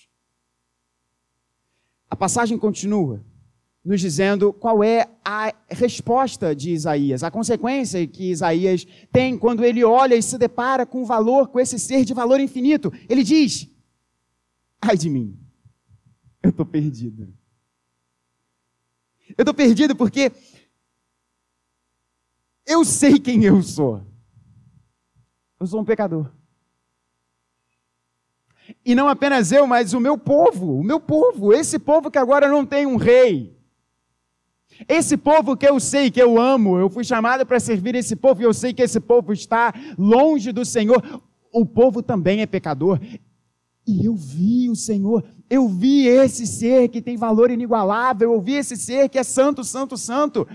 A 2.10 2.16
passagem 2.16 2.58
continua 2.58 3.24
nos 3.84 4.00
dizendo 4.00 4.52
qual 4.52 4.84
é 4.84 5.08
a 5.24 5.54
resposta 5.68 6.54
de 6.54 6.70
Isaías, 6.70 7.22
a 7.22 7.30
consequência 7.30 8.06
que 8.06 8.30
Isaías 8.30 8.86
tem 9.10 9.38
quando 9.38 9.64
ele 9.64 9.82
olha 9.82 10.14
e 10.14 10.22
se 10.22 10.36
depara 10.36 10.84
com 10.84 11.02
o 11.02 11.06
valor, 11.06 11.48
com 11.48 11.58
esse 11.58 11.78
ser 11.78 12.04
de 12.04 12.12
valor 12.12 12.40
infinito. 12.40 12.92
Ele 13.08 13.22
diz: 13.22 13.70
Ai 14.82 14.96
de 14.96 15.08
mim, 15.08 15.38
eu 16.42 16.50
estou 16.50 16.66
perdido. 16.66 17.32
Eu 19.38 19.42
estou 19.42 19.54
perdido 19.54 19.94
porque 19.94 20.32
eu 22.66 22.84
sei 22.84 23.18
quem 23.18 23.44
eu 23.44 23.62
sou. 23.62 24.04
Eu 25.58 25.66
sou 25.66 25.80
um 25.80 25.84
pecador. 25.84 26.30
E 28.84 28.94
não 28.94 29.08
apenas 29.08 29.52
eu, 29.52 29.66
mas 29.66 29.92
o 29.92 30.00
meu 30.00 30.16
povo, 30.16 30.78
o 30.78 30.84
meu 30.84 31.00
povo, 31.00 31.52
esse 31.52 31.78
povo 31.78 32.10
que 32.10 32.18
agora 32.18 32.48
não 32.48 32.64
tem 32.64 32.86
um 32.86 32.96
rei. 32.96 33.56
Esse 34.88 35.16
povo 35.16 35.56
que 35.56 35.66
eu 35.66 35.78
sei 35.78 36.10
que 36.10 36.20
eu 36.20 36.40
amo, 36.40 36.78
eu 36.78 36.88
fui 36.88 37.04
chamado 37.04 37.44
para 37.44 37.60
servir 37.60 37.94
esse 37.94 38.16
povo 38.16 38.40
e 38.40 38.44
eu 38.44 38.54
sei 38.54 38.72
que 38.72 38.82
esse 38.82 39.00
povo 39.00 39.32
está 39.32 39.74
longe 39.98 40.52
do 40.52 40.64
Senhor. 40.64 41.22
O 41.52 41.66
povo 41.66 42.02
também 42.02 42.40
é 42.40 42.46
pecador. 42.46 42.98
E 43.86 44.06
eu 44.06 44.14
vi 44.14 44.70
o 44.70 44.76
Senhor, 44.76 45.24
eu 45.48 45.68
vi 45.68 46.06
esse 46.06 46.46
ser 46.46 46.88
que 46.88 47.02
tem 47.02 47.16
valor 47.16 47.50
inigualável, 47.50 48.32
eu 48.32 48.40
vi 48.40 48.54
esse 48.54 48.76
ser 48.76 49.08
que 49.08 49.18
é 49.18 49.24
santo, 49.24 49.64
santo, 49.64 49.96
santo. 49.96 50.46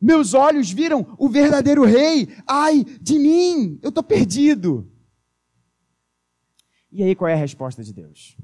Meus 0.00 0.34
olhos 0.34 0.70
viram 0.70 1.06
o 1.18 1.28
verdadeiro 1.28 1.84
rei. 1.84 2.28
Ai 2.46 2.84
de 3.00 3.18
mim, 3.18 3.78
eu 3.82 3.88
estou 3.88 4.04
perdido. 4.04 4.86
E 6.96 7.02
aí, 7.02 7.16
qual 7.16 7.28
é 7.28 7.32
a 7.32 7.36
resposta 7.36 7.82
de 7.82 7.92
Deus? 7.92 8.36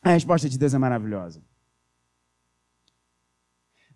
A 0.00 0.10
resposta 0.10 0.48
de 0.48 0.56
Deus 0.56 0.72
é 0.72 0.78
maravilhosa. 0.78 1.42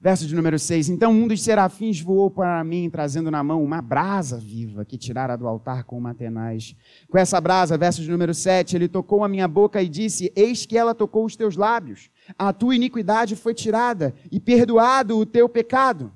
Verso 0.00 0.26
de 0.26 0.34
número 0.34 0.58
6. 0.58 0.88
Então 0.88 1.12
um 1.12 1.28
dos 1.28 1.40
serafins 1.40 2.00
voou 2.00 2.28
para 2.28 2.64
mim, 2.64 2.90
trazendo 2.90 3.30
na 3.30 3.44
mão 3.44 3.62
uma 3.62 3.80
brasa 3.80 4.38
viva 4.38 4.84
que 4.84 4.98
tirara 4.98 5.36
do 5.36 5.46
altar 5.46 5.84
com 5.84 5.96
uma 5.96 6.12
tenaz. 6.12 6.74
Com 7.08 7.16
essa 7.16 7.40
brasa, 7.40 7.78
verso 7.78 8.02
de 8.02 8.10
número 8.10 8.34
7, 8.34 8.74
ele 8.74 8.88
tocou 8.88 9.22
a 9.22 9.28
minha 9.28 9.46
boca 9.46 9.80
e 9.80 9.88
disse: 9.88 10.32
Eis 10.34 10.66
que 10.66 10.76
ela 10.76 10.96
tocou 10.96 11.24
os 11.24 11.36
teus 11.36 11.54
lábios. 11.54 12.10
A 12.36 12.52
tua 12.52 12.74
iniquidade 12.74 13.36
foi 13.36 13.54
tirada 13.54 14.12
e 14.32 14.40
perdoado 14.40 15.16
o 15.16 15.24
teu 15.24 15.48
pecado. 15.48 16.12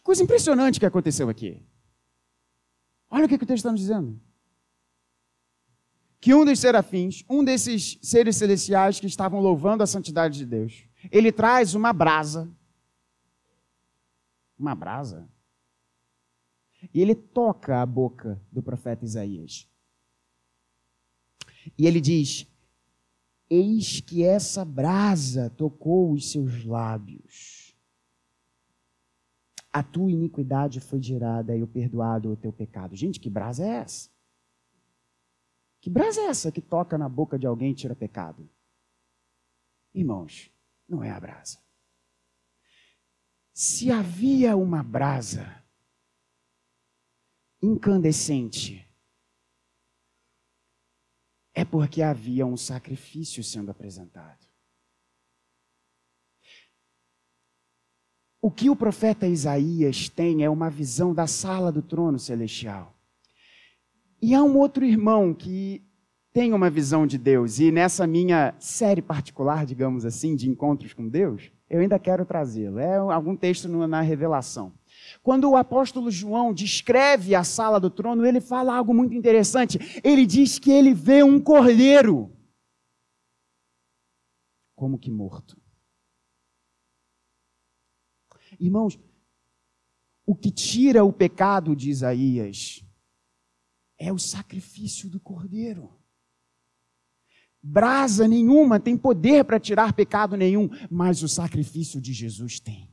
Que 0.00 0.04
coisa 0.04 0.22
impressionante 0.22 0.80
que 0.80 0.86
aconteceu 0.86 1.28
aqui. 1.28 1.62
Olha 3.10 3.26
o 3.26 3.28
que, 3.28 3.36
que 3.36 3.44
o 3.44 3.46
texto 3.46 3.58
está 3.58 3.70
nos 3.70 3.80
dizendo 3.80 4.18
que 6.18 6.34
um 6.34 6.44
dos 6.44 6.58
serafins, 6.58 7.22
um 7.28 7.44
desses 7.44 7.98
seres 8.02 8.36
celestiais 8.36 8.98
que 8.98 9.06
estavam 9.06 9.40
louvando 9.40 9.82
a 9.82 9.86
santidade 9.86 10.38
de 10.38 10.46
Deus, 10.46 10.84
ele 11.10 11.30
traz 11.30 11.74
uma 11.74 11.92
brasa. 11.92 12.50
Uma 14.58 14.74
brasa. 14.74 15.28
E 16.94 17.00
ele 17.00 17.14
toca 17.14 17.82
a 17.82 17.86
boca 17.86 18.40
do 18.50 18.62
profeta 18.62 19.04
Isaías. 19.04 19.68
E 21.76 21.86
ele 21.86 22.00
diz: 22.00 22.46
Eis 23.48 24.00
que 24.00 24.22
essa 24.22 24.64
brasa 24.64 25.50
tocou 25.50 26.12
os 26.12 26.30
seus 26.30 26.64
lábios. 26.64 27.59
A 29.72 29.82
tua 29.82 30.10
iniquidade 30.10 30.80
foi 30.80 31.00
tirada 31.00 31.56
e 31.56 31.62
o 31.62 31.66
perdoado 31.66 32.32
o 32.32 32.36
teu 32.36 32.52
pecado. 32.52 32.96
Gente, 32.96 33.20
que 33.20 33.30
brasa 33.30 33.64
é 33.64 33.68
essa? 33.68 34.10
Que 35.80 35.88
brasa 35.88 36.20
é 36.20 36.24
essa 36.26 36.50
que 36.50 36.60
toca 36.60 36.98
na 36.98 37.08
boca 37.08 37.38
de 37.38 37.46
alguém 37.46 37.70
e 37.70 37.74
tira 37.74 37.94
pecado? 37.94 38.48
Irmãos, 39.94 40.50
não 40.88 41.02
é 41.02 41.10
a 41.10 41.20
brasa. 41.20 41.58
Se 43.52 43.90
havia 43.90 44.56
uma 44.56 44.82
brasa 44.82 45.62
incandescente, 47.62 48.88
é 51.54 51.64
porque 51.64 52.02
havia 52.02 52.46
um 52.46 52.56
sacrifício 52.56 53.44
sendo 53.44 53.70
apresentado. 53.70 54.49
O 58.42 58.50
que 58.50 58.70
o 58.70 58.76
profeta 58.76 59.26
Isaías 59.26 60.08
tem 60.08 60.42
é 60.42 60.48
uma 60.48 60.70
visão 60.70 61.12
da 61.12 61.26
sala 61.26 61.70
do 61.70 61.82
trono 61.82 62.18
celestial. 62.18 62.94
E 64.22 64.34
há 64.34 64.42
um 64.42 64.56
outro 64.56 64.84
irmão 64.84 65.34
que 65.34 65.82
tem 66.32 66.52
uma 66.52 66.70
visão 66.70 67.06
de 67.06 67.18
Deus, 67.18 67.58
e 67.58 67.72
nessa 67.72 68.06
minha 68.06 68.54
série 68.58 69.02
particular, 69.02 69.66
digamos 69.66 70.04
assim, 70.04 70.36
de 70.36 70.48
encontros 70.48 70.92
com 70.92 71.08
Deus, 71.08 71.50
eu 71.68 71.80
ainda 71.80 71.98
quero 71.98 72.24
trazê-lo. 72.24 72.78
É 72.78 72.96
algum 72.96 73.36
texto 73.36 73.68
na 73.68 74.00
Revelação. 74.00 74.72
Quando 75.22 75.50
o 75.50 75.56
apóstolo 75.56 76.10
João 76.10 76.52
descreve 76.52 77.34
a 77.34 77.42
sala 77.42 77.80
do 77.80 77.90
trono, 77.90 78.24
ele 78.24 78.40
fala 78.40 78.76
algo 78.76 78.94
muito 78.94 79.14
interessante. 79.14 80.00
Ele 80.04 80.24
diz 80.24 80.58
que 80.58 80.70
ele 80.70 80.94
vê 80.94 81.22
um 81.22 81.40
cordeiro 81.40 82.30
como 84.80 84.98
que 84.98 85.10
morto. 85.10 85.60
Irmãos, 88.60 89.00
o 90.26 90.36
que 90.36 90.50
tira 90.50 91.02
o 91.02 91.12
pecado 91.12 91.74
de 91.74 91.88
Isaías 91.90 92.84
é 93.98 94.12
o 94.12 94.18
sacrifício 94.18 95.08
do 95.08 95.18
cordeiro. 95.18 95.98
Brasa 97.62 98.28
nenhuma 98.28 98.78
tem 98.78 98.96
poder 98.96 99.44
para 99.44 99.58
tirar 99.58 99.92
pecado 99.92 100.36
nenhum, 100.36 100.68
mas 100.90 101.22
o 101.22 101.28
sacrifício 101.28 102.00
de 102.00 102.12
Jesus 102.12 102.60
tem. 102.60 102.90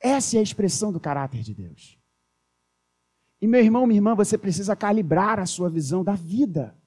Essa 0.00 0.36
é 0.36 0.40
a 0.40 0.42
expressão 0.42 0.92
do 0.92 1.00
caráter 1.00 1.42
de 1.42 1.54
Deus. 1.54 1.98
E 3.40 3.46
meu 3.46 3.60
irmão, 3.60 3.86
minha 3.86 3.98
irmã, 3.98 4.14
você 4.14 4.38
precisa 4.38 4.76
calibrar 4.76 5.38
a 5.38 5.46
sua 5.46 5.68
visão 5.68 6.04
da 6.04 6.14
vida 6.14 6.77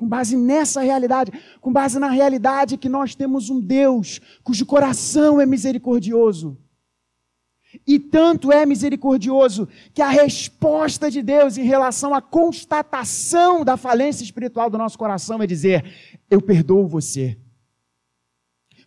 Com 0.00 0.08
base 0.08 0.34
nessa 0.34 0.80
realidade, 0.80 1.30
com 1.60 1.70
base 1.70 1.98
na 1.98 2.08
realidade 2.08 2.78
que 2.78 2.88
nós 2.88 3.14
temos 3.14 3.50
um 3.50 3.60
Deus 3.60 4.18
cujo 4.42 4.64
coração 4.64 5.38
é 5.38 5.44
misericordioso. 5.44 6.56
E 7.86 7.98
tanto 7.98 8.50
é 8.50 8.64
misericordioso 8.64 9.68
que 9.92 10.00
a 10.00 10.08
resposta 10.08 11.10
de 11.10 11.22
Deus 11.22 11.58
em 11.58 11.64
relação 11.64 12.14
à 12.14 12.22
constatação 12.22 13.62
da 13.62 13.76
falência 13.76 14.24
espiritual 14.24 14.70
do 14.70 14.78
nosso 14.78 14.96
coração 14.96 15.42
é 15.42 15.46
dizer: 15.46 15.84
Eu 16.30 16.40
perdoo 16.40 16.88
você 16.88 17.38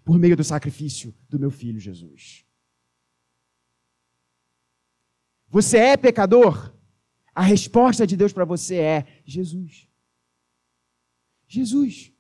por 0.04 0.18
meio 0.18 0.36
do 0.36 0.44
sacrifício 0.44 1.14
do 1.30 1.38
meu 1.38 1.52
filho 1.52 1.80
Jesus. 1.80 2.44
Você 5.48 5.78
é 5.78 5.96
pecador? 5.96 6.74
A 7.36 7.44
resposta 7.44 8.08
de 8.08 8.18
Deus 8.18 8.34
para 8.34 8.46
você 8.46 8.78
é 8.78 9.06
Jesus. 9.24 9.93
Jesus. 11.54 12.12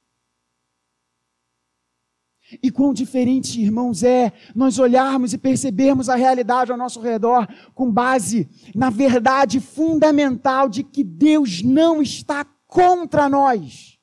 E 2.61 2.69
quão 2.69 2.93
diferente, 2.93 3.59
irmãos, 3.59 4.03
é 4.03 4.31
nós 4.53 4.77
olharmos 4.77 5.33
e 5.33 5.37
percebermos 5.37 6.09
a 6.09 6.15
realidade 6.15 6.71
ao 6.71 6.77
nosso 6.77 6.99
redor 6.99 7.47
com 7.73 7.91
base 7.91 8.47
na 8.75 8.89
verdade 8.89 9.59
fundamental 9.59 10.69
de 10.69 10.83
que 10.83 11.03
Deus 11.03 11.63
não 11.63 12.01
está 12.01 12.45
contra 12.67 13.27
nós. 13.27 13.97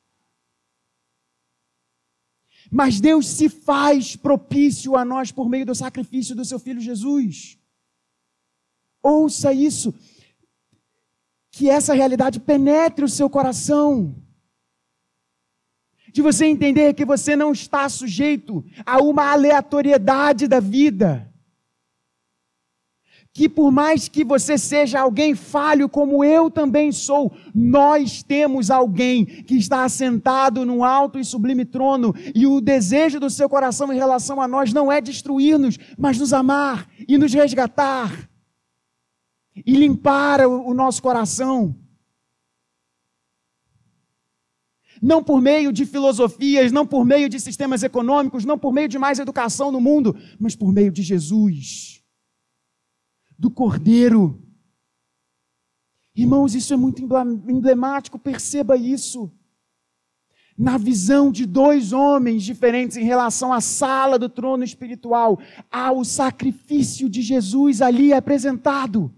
Mas 2.72 3.00
Deus 3.00 3.26
se 3.26 3.48
faz 3.48 4.16
propício 4.16 4.96
a 4.96 5.04
nós 5.04 5.30
por 5.30 5.48
meio 5.48 5.66
do 5.66 5.74
sacrifício 5.74 6.34
do 6.34 6.44
seu 6.44 6.58
filho 6.58 6.80
Jesus. 6.80 7.58
Ouça 9.02 9.52
isso, 9.52 9.94
que 11.50 11.68
essa 11.68 11.94
realidade 11.94 12.38
penetre 12.38 13.04
o 13.04 13.08
seu 13.08 13.28
coração 13.30 14.14
de 16.12 16.22
você 16.22 16.46
entender 16.46 16.94
que 16.94 17.04
você 17.04 17.36
não 17.36 17.52
está 17.52 17.88
sujeito 17.88 18.64
a 18.84 18.98
uma 18.98 19.30
aleatoriedade 19.30 20.46
da 20.46 20.60
vida. 20.60 21.30
Que 23.32 23.48
por 23.48 23.70
mais 23.70 24.08
que 24.08 24.24
você 24.24 24.58
seja 24.58 25.00
alguém 25.00 25.36
falho, 25.36 25.88
como 25.88 26.24
eu 26.24 26.50
também 26.50 26.90
sou, 26.90 27.32
nós 27.54 28.24
temos 28.24 28.70
alguém 28.70 29.24
que 29.24 29.56
está 29.56 29.84
assentado 29.84 30.66
num 30.66 30.82
alto 30.82 31.18
e 31.18 31.24
sublime 31.24 31.64
trono, 31.64 32.12
e 32.34 32.44
o 32.46 32.60
desejo 32.60 33.20
do 33.20 33.30
seu 33.30 33.48
coração 33.48 33.92
em 33.92 33.96
relação 33.96 34.40
a 34.40 34.48
nós 34.48 34.72
não 34.72 34.90
é 34.90 35.00
destruir-nos, 35.00 35.78
mas 35.96 36.18
nos 36.18 36.32
amar 36.32 36.88
e 37.06 37.16
nos 37.16 37.32
resgatar 37.32 38.28
e 39.64 39.76
limpar 39.76 40.46
o 40.46 40.72
nosso 40.74 41.02
coração. 41.02 41.74
Não 45.00 45.24
por 45.24 45.40
meio 45.40 45.72
de 45.72 45.86
filosofias, 45.86 46.70
não 46.70 46.86
por 46.86 47.04
meio 47.04 47.28
de 47.28 47.40
sistemas 47.40 47.82
econômicos, 47.82 48.44
não 48.44 48.58
por 48.58 48.72
meio 48.72 48.88
de 48.88 48.98
mais 48.98 49.18
educação 49.18 49.72
no 49.72 49.80
mundo, 49.80 50.16
mas 50.38 50.54
por 50.54 50.72
meio 50.72 50.92
de 50.92 51.02
Jesus, 51.02 52.02
do 53.38 53.50
Cordeiro. 53.50 54.42
Irmãos, 56.14 56.54
isso 56.54 56.74
é 56.74 56.76
muito 56.76 57.02
emblemático, 57.02 58.18
perceba 58.18 58.76
isso. 58.76 59.32
Na 60.58 60.76
visão 60.76 61.32
de 61.32 61.46
dois 61.46 61.92
homens 61.94 62.42
diferentes 62.42 62.98
em 62.98 63.04
relação 63.04 63.50
à 63.50 63.62
sala 63.62 64.18
do 64.18 64.28
trono 64.28 64.62
espiritual, 64.62 65.38
há 65.70 65.90
o 65.90 66.04
sacrifício 66.04 67.08
de 67.08 67.22
Jesus 67.22 67.80
ali 67.80 68.12
apresentado. 68.12 69.14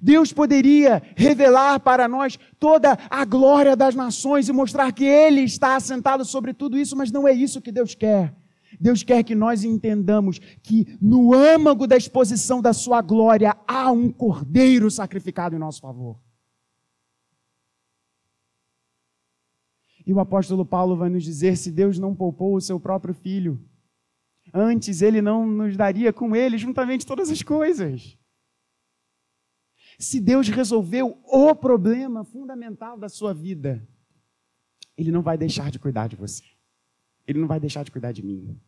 Deus 0.00 0.32
poderia 0.32 1.02
revelar 1.16 1.80
para 1.80 2.08
nós 2.08 2.38
toda 2.58 2.98
a 3.10 3.24
glória 3.24 3.76
das 3.76 3.94
nações 3.94 4.48
e 4.48 4.52
mostrar 4.52 4.92
que 4.92 5.04
Ele 5.04 5.42
está 5.42 5.76
assentado 5.76 6.24
sobre 6.24 6.52
tudo 6.52 6.78
isso, 6.78 6.96
mas 6.96 7.10
não 7.10 7.26
é 7.26 7.32
isso 7.32 7.60
que 7.60 7.72
Deus 7.72 7.94
quer. 7.94 8.34
Deus 8.80 9.02
quer 9.02 9.22
que 9.22 9.34
nós 9.34 9.64
entendamos 9.64 10.38
que 10.62 10.96
no 11.00 11.32
âmago 11.32 11.86
da 11.86 11.96
exposição 11.96 12.60
da 12.60 12.72
Sua 12.72 13.00
glória 13.00 13.56
há 13.66 13.90
um 13.90 14.10
cordeiro 14.10 14.90
sacrificado 14.90 15.54
em 15.54 15.58
nosso 15.58 15.80
favor. 15.80 16.18
E 20.06 20.12
o 20.12 20.20
apóstolo 20.20 20.66
Paulo 20.66 20.96
vai 20.96 21.08
nos 21.08 21.24
dizer: 21.24 21.56
se 21.56 21.70
Deus 21.70 21.98
não 21.98 22.14
poupou 22.14 22.54
o 22.54 22.60
seu 22.60 22.78
próprio 22.78 23.14
filho, 23.14 23.60
antes 24.52 25.00
ele 25.00 25.22
não 25.22 25.46
nos 25.46 25.76
daria 25.76 26.12
com 26.12 26.36
ele 26.36 26.58
juntamente 26.58 27.06
todas 27.06 27.30
as 27.30 27.42
coisas. 27.42 28.18
Se 29.98 30.20
Deus 30.20 30.48
resolveu 30.48 31.20
o 31.24 31.54
problema 31.54 32.24
fundamental 32.24 32.98
da 32.98 33.08
sua 33.08 33.32
vida, 33.32 33.86
Ele 34.96 35.10
não 35.10 35.22
vai 35.22 35.38
deixar 35.38 35.70
de 35.70 35.78
cuidar 35.78 36.08
de 36.08 36.16
você. 36.16 36.44
Ele 37.26 37.38
não 37.38 37.48
vai 37.48 37.60
deixar 37.60 37.84
de 37.84 37.90
cuidar 37.90 38.12
de 38.12 38.22
mim. 38.22 38.60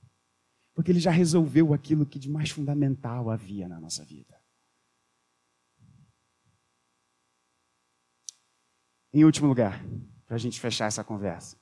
Porque 0.74 0.90
Ele 0.90 1.00
já 1.00 1.10
resolveu 1.10 1.74
aquilo 1.74 2.06
que 2.06 2.18
de 2.18 2.30
mais 2.30 2.50
fundamental 2.50 3.30
havia 3.30 3.68
na 3.68 3.80
nossa 3.80 4.04
vida. 4.04 4.36
Em 9.12 9.24
último 9.24 9.48
lugar, 9.48 9.82
para 10.26 10.36
a 10.36 10.38
gente 10.38 10.60
fechar 10.60 10.86
essa 10.86 11.02
conversa, 11.02 11.56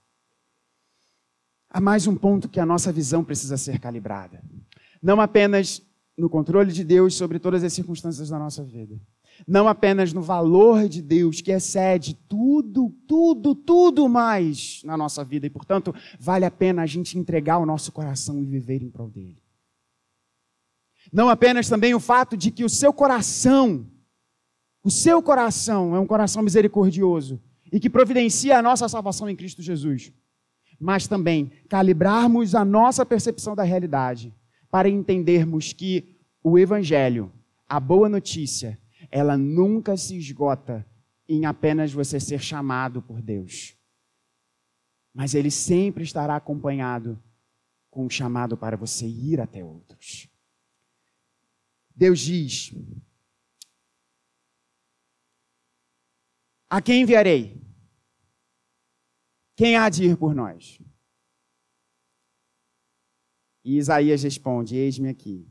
há 1.70 1.80
mais 1.80 2.06
um 2.06 2.16
ponto 2.16 2.48
que 2.48 2.58
a 2.58 2.66
nossa 2.66 2.92
visão 2.92 3.24
precisa 3.24 3.56
ser 3.56 3.78
calibrada. 3.78 4.42
Não 5.00 5.20
apenas 5.20 5.80
no 6.16 6.28
controle 6.28 6.72
de 6.72 6.82
Deus 6.82 7.14
sobre 7.14 7.38
todas 7.38 7.62
as 7.62 7.72
circunstâncias 7.72 8.28
da 8.28 8.38
nossa 8.38 8.64
vida, 8.64 9.00
não 9.46 9.68
apenas 9.68 10.12
no 10.12 10.22
valor 10.22 10.88
de 10.88 11.02
Deus, 11.02 11.40
que 11.40 11.50
excede 11.50 12.14
tudo, 12.28 12.90
tudo, 13.06 13.54
tudo 13.54 14.08
mais 14.08 14.80
na 14.84 14.96
nossa 14.96 15.24
vida, 15.24 15.46
e 15.46 15.50
portanto, 15.50 15.94
vale 16.18 16.44
a 16.44 16.50
pena 16.50 16.82
a 16.82 16.86
gente 16.86 17.18
entregar 17.18 17.58
o 17.58 17.66
nosso 17.66 17.92
coração 17.92 18.38
e 18.40 18.44
viver 18.44 18.82
em 18.82 18.90
prol 18.90 19.10
dele. 19.10 19.42
Não 21.12 21.28
apenas 21.28 21.68
também 21.68 21.94
o 21.94 22.00
fato 22.00 22.36
de 22.36 22.50
que 22.50 22.64
o 22.64 22.68
seu 22.68 22.92
coração, 22.92 23.86
o 24.82 24.90
seu 24.90 25.22
coração 25.22 25.94
é 25.94 26.00
um 26.00 26.06
coração 26.06 26.42
misericordioso 26.42 27.40
e 27.72 27.78
que 27.78 27.90
providencia 27.90 28.58
a 28.58 28.62
nossa 28.62 28.88
salvação 28.88 29.28
em 29.28 29.36
Cristo 29.36 29.62
Jesus, 29.62 30.12
mas 30.78 31.06
também 31.06 31.50
calibrarmos 31.68 32.54
a 32.54 32.64
nossa 32.64 33.04
percepção 33.04 33.54
da 33.54 33.62
realidade 33.62 34.34
para 34.70 34.88
entendermos 34.88 35.72
que 35.72 36.16
o 36.42 36.58
Evangelho, 36.58 37.32
a 37.68 37.78
boa 37.78 38.08
notícia, 38.08 38.78
ela 39.14 39.38
nunca 39.38 39.96
se 39.96 40.16
esgota 40.16 40.84
em 41.28 41.46
apenas 41.46 41.92
você 41.92 42.18
ser 42.18 42.40
chamado 42.40 43.00
por 43.00 43.22
Deus. 43.22 43.78
Mas 45.14 45.36
ele 45.36 45.52
sempre 45.52 46.02
estará 46.02 46.34
acompanhado 46.34 47.22
com 47.88 48.06
o 48.06 48.10
chamado 48.10 48.56
para 48.56 48.76
você 48.76 49.06
ir 49.06 49.40
até 49.40 49.62
outros. 49.62 50.28
Deus 51.94 52.18
diz: 52.18 52.72
A 56.68 56.82
quem 56.82 57.02
enviarei? 57.02 57.62
Quem 59.54 59.76
há 59.76 59.88
de 59.88 60.06
ir 60.06 60.16
por 60.16 60.34
nós? 60.34 60.82
E 63.64 63.76
Isaías 63.76 64.24
responde: 64.24 64.74
Eis-me 64.74 65.08
aqui, 65.08 65.48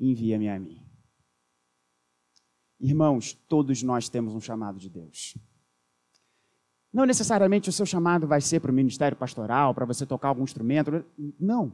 envia-me 0.00 0.48
a 0.48 0.58
mim. 0.58 0.87
Irmãos, 2.80 3.34
todos 3.48 3.82
nós 3.82 4.08
temos 4.08 4.34
um 4.34 4.40
chamado 4.40 4.78
de 4.78 4.88
Deus. 4.88 5.36
Não 6.92 7.04
necessariamente 7.04 7.68
o 7.68 7.72
seu 7.72 7.84
chamado 7.84 8.26
vai 8.26 8.40
ser 8.40 8.60
para 8.60 8.70
o 8.70 8.74
ministério 8.74 9.16
pastoral, 9.16 9.74
para 9.74 9.84
você 9.84 10.06
tocar 10.06 10.28
algum 10.28 10.44
instrumento. 10.44 11.04
Não. 11.38 11.72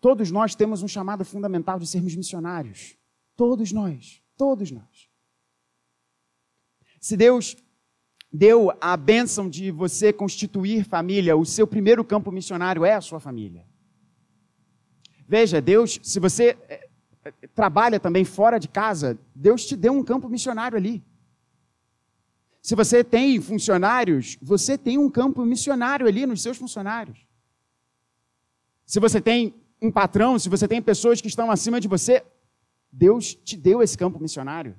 Todos 0.00 0.30
nós 0.30 0.54
temos 0.54 0.82
um 0.82 0.88
chamado 0.88 1.24
fundamental 1.24 1.78
de 1.78 1.86
sermos 1.86 2.14
missionários. 2.14 2.96
Todos 3.36 3.72
nós. 3.72 4.20
Todos 4.36 4.70
nós. 4.70 5.08
Se 7.00 7.16
Deus 7.16 7.56
deu 8.32 8.72
a 8.80 8.96
bênção 8.96 9.48
de 9.48 9.70
você 9.70 10.12
constituir 10.12 10.84
família, 10.84 11.36
o 11.36 11.44
seu 11.44 11.66
primeiro 11.66 12.04
campo 12.04 12.32
missionário 12.32 12.84
é 12.84 12.94
a 12.94 13.00
sua 13.00 13.20
família. 13.20 13.66
Veja, 15.26 15.60
Deus, 15.60 15.98
se 16.02 16.20
você 16.20 16.56
trabalha 17.54 18.00
também 18.00 18.24
fora 18.24 18.58
de 18.58 18.68
casa, 18.68 19.18
Deus 19.34 19.64
te 19.64 19.76
deu 19.76 19.92
um 19.92 20.02
campo 20.02 20.28
missionário 20.28 20.76
ali. 20.76 21.02
Se 22.60 22.74
você 22.74 23.02
tem 23.02 23.40
funcionários, 23.40 24.38
você 24.40 24.78
tem 24.78 24.96
um 24.96 25.10
campo 25.10 25.44
missionário 25.44 26.06
ali 26.06 26.26
nos 26.26 26.42
seus 26.42 26.56
funcionários. 26.56 27.26
Se 28.86 29.00
você 29.00 29.20
tem 29.20 29.54
um 29.80 29.90
patrão, 29.90 30.38
se 30.38 30.48
você 30.48 30.68
tem 30.68 30.80
pessoas 30.80 31.20
que 31.20 31.28
estão 31.28 31.50
acima 31.50 31.80
de 31.80 31.88
você, 31.88 32.24
Deus 32.90 33.34
te 33.34 33.56
deu 33.56 33.82
esse 33.82 33.98
campo 33.98 34.20
missionário. 34.20 34.76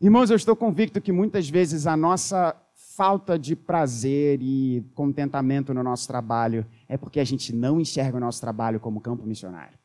Irmãos, 0.00 0.30
eu 0.30 0.36
estou 0.36 0.56
convicto 0.56 1.00
que 1.00 1.12
muitas 1.12 1.50
vezes 1.50 1.86
a 1.86 1.96
nossa 1.96 2.56
falta 2.96 3.38
de 3.38 3.54
prazer 3.54 4.40
e 4.40 4.82
contentamento 4.94 5.74
no 5.74 5.82
nosso 5.82 6.06
trabalho 6.08 6.66
é 6.88 6.96
porque 6.96 7.20
a 7.20 7.24
gente 7.24 7.54
não 7.54 7.80
enxerga 7.80 8.16
o 8.16 8.20
nosso 8.20 8.40
trabalho 8.40 8.80
como 8.80 9.00
campo 9.00 9.26
missionário. 9.26 9.79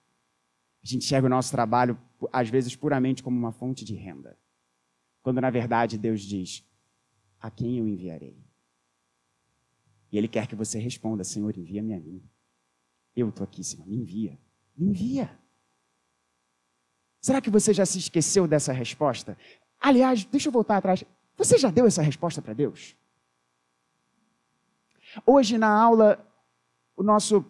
A 0.85 0.87
gente 0.87 1.03
enxerga 1.03 1.25
o 1.25 1.29
nosso 1.29 1.51
trabalho, 1.51 1.99
às 2.31 2.47
vezes, 2.47 2.75
puramente 2.75 3.23
como 3.23 3.35
uma 3.35 3.51
fonte 3.51 3.83
de 3.83 3.95
renda. 3.95 4.37
Quando 5.23 5.41
na 5.41 5.49
verdade 5.49 5.97
Deus 5.97 6.21
diz: 6.21 6.63
A 7.39 7.49
quem 7.49 7.79
eu 7.79 7.87
enviarei? 7.87 8.37
E 10.11 10.17
Ele 10.19 10.27
quer 10.27 10.45
que 10.45 10.55
você 10.55 10.77
responda: 10.77 11.23
Senhor, 11.23 11.57
envia-me 11.57 11.95
a 11.95 11.99
mim. 11.99 12.23
Eu 13.15 13.29
estou 13.29 13.43
aqui, 13.43 13.63
Senhor, 13.63 13.87
me 13.87 13.95
envia. 13.95 14.37
Me 14.77 14.89
envia. 14.89 15.39
Será 17.19 17.41
que 17.41 17.49
você 17.49 17.73
já 17.73 17.83
se 17.83 17.97
esqueceu 17.97 18.47
dessa 18.47 18.71
resposta? 18.71 19.35
Aliás, 19.79 20.23
deixa 20.23 20.49
eu 20.49 20.53
voltar 20.53 20.77
atrás. 20.77 21.03
Você 21.35 21.57
já 21.57 21.71
deu 21.71 21.87
essa 21.87 22.03
resposta 22.03 22.43
para 22.43 22.53
Deus? 22.53 22.95
Hoje 25.25 25.57
na 25.57 25.67
aula, 25.67 26.31
o 26.95 27.01
nosso 27.01 27.43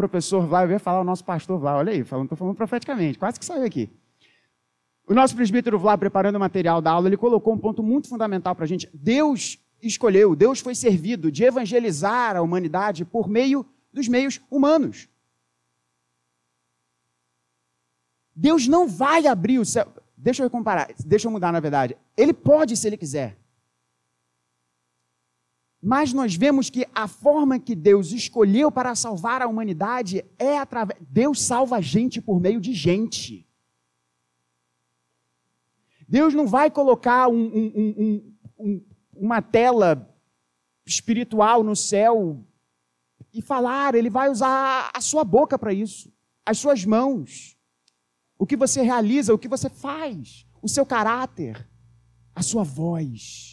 professor 0.00 0.46
Vlá, 0.46 0.64
eu 0.64 0.70
ia 0.70 0.78
falar 0.78 1.02
o 1.02 1.04
nosso 1.04 1.22
pastor 1.22 1.58
Vlá, 1.58 1.76
olha 1.76 1.92
aí, 1.92 2.00
estou 2.00 2.36
falando 2.36 2.54
profeticamente, 2.54 3.18
quase 3.18 3.38
que 3.38 3.44
saiu 3.44 3.64
aqui. 3.64 3.90
O 5.06 5.12
nosso 5.12 5.36
presbítero 5.36 5.78
Vlá, 5.78 5.98
preparando 5.98 6.36
o 6.36 6.40
material 6.40 6.80
da 6.80 6.92
aula, 6.92 7.08
ele 7.08 7.18
colocou 7.18 7.52
um 7.52 7.58
ponto 7.58 7.82
muito 7.82 8.08
fundamental 8.08 8.54
para 8.54 8.64
a 8.64 8.68
gente. 8.68 8.88
Deus 8.94 9.58
escolheu, 9.82 10.34
Deus 10.34 10.60
foi 10.60 10.74
servido 10.74 11.30
de 11.30 11.44
evangelizar 11.44 12.34
a 12.34 12.40
humanidade 12.40 13.04
por 13.04 13.28
meio 13.28 13.66
dos 13.92 14.08
meios 14.08 14.40
humanos. 14.50 15.06
Deus 18.34 18.66
não 18.66 18.88
vai 18.88 19.26
abrir 19.26 19.58
o 19.58 19.66
céu. 19.66 19.86
Deixa 20.16 20.42
eu 20.42 20.48
comparar, 20.48 20.88
deixa 21.04 21.28
eu 21.28 21.32
mudar 21.32 21.52
na 21.52 21.60
verdade. 21.60 21.94
Ele 22.16 22.32
pode 22.32 22.74
se 22.74 22.86
ele 22.86 22.96
quiser. 22.96 23.36
Mas 25.82 26.12
nós 26.12 26.34
vemos 26.34 26.68
que 26.68 26.86
a 26.94 27.08
forma 27.08 27.58
que 27.58 27.74
Deus 27.74 28.12
escolheu 28.12 28.70
para 28.70 28.94
salvar 28.94 29.40
a 29.40 29.46
humanidade 29.46 30.24
é 30.38 30.58
através. 30.58 31.00
Deus 31.08 31.40
salva 31.40 31.76
a 31.76 31.80
gente 31.80 32.20
por 32.20 32.38
meio 32.38 32.60
de 32.60 32.74
gente. 32.74 33.46
Deus 36.06 36.34
não 36.34 36.46
vai 36.46 36.70
colocar 36.70 37.28
um, 37.28 37.46
um, 37.46 38.34
um, 38.58 38.84
uma 39.14 39.40
tela 39.40 40.12
espiritual 40.84 41.62
no 41.62 41.76
céu 41.76 42.44
e 43.32 43.40
falar, 43.40 43.94
ele 43.94 44.10
vai 44.10 44.28
usar 44.28 44.90
a 44.92 45.00
sua 45.00 45.24
boca 45.24 45.58
para 45.58 45.72
isso, 45.72 46.12
as 46.44 46.58
suas 46.58 46.84
mãos, 46.84 47.56
o 48.36 48.44
que 48.46 48.56
você 48.56 48.82
realiza, 48.82 49.32
o 49.32 49.38
que 49.38 49.48
você 49.48 49.70
faz, 49.70 50.46
o 50.60 50.68
seu 50.68 50.84
caráter, 50.84 51.68
a 52.34 52.42
sua 52.42 52.64
voz. 52.64 53.49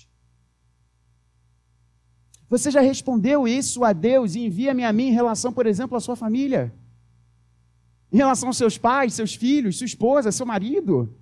Você 2.50 2.72
já 2.72 2.80
respondeu 2.80 3.48
isso 3.48 3.84
a 3.84 3.92
Deus 3.92 4.36
e 4.36 4.40
envia-me 4.40 4.84
a 4.84 4.94
mim 4.94 5.08
em 5.08 5.14
relação, 5.14 5.52
por 5.52 5.66
exemplo, 5.66 5.98
à 5.98 6.00
sua 6.00 6.16
família? 6.16 6.74
Em 8.12 8.18
relação 8.18 8.48
aos 8.50 8.58
seus 8.58 8.78
pais, 8.78 9.14
seus 9.14 9.36
filhos, 9.36 9.78
sua 9.78 9.86
esposa, 9.86 10.32
seu 10.32 10.46
marido? 10.46 11.14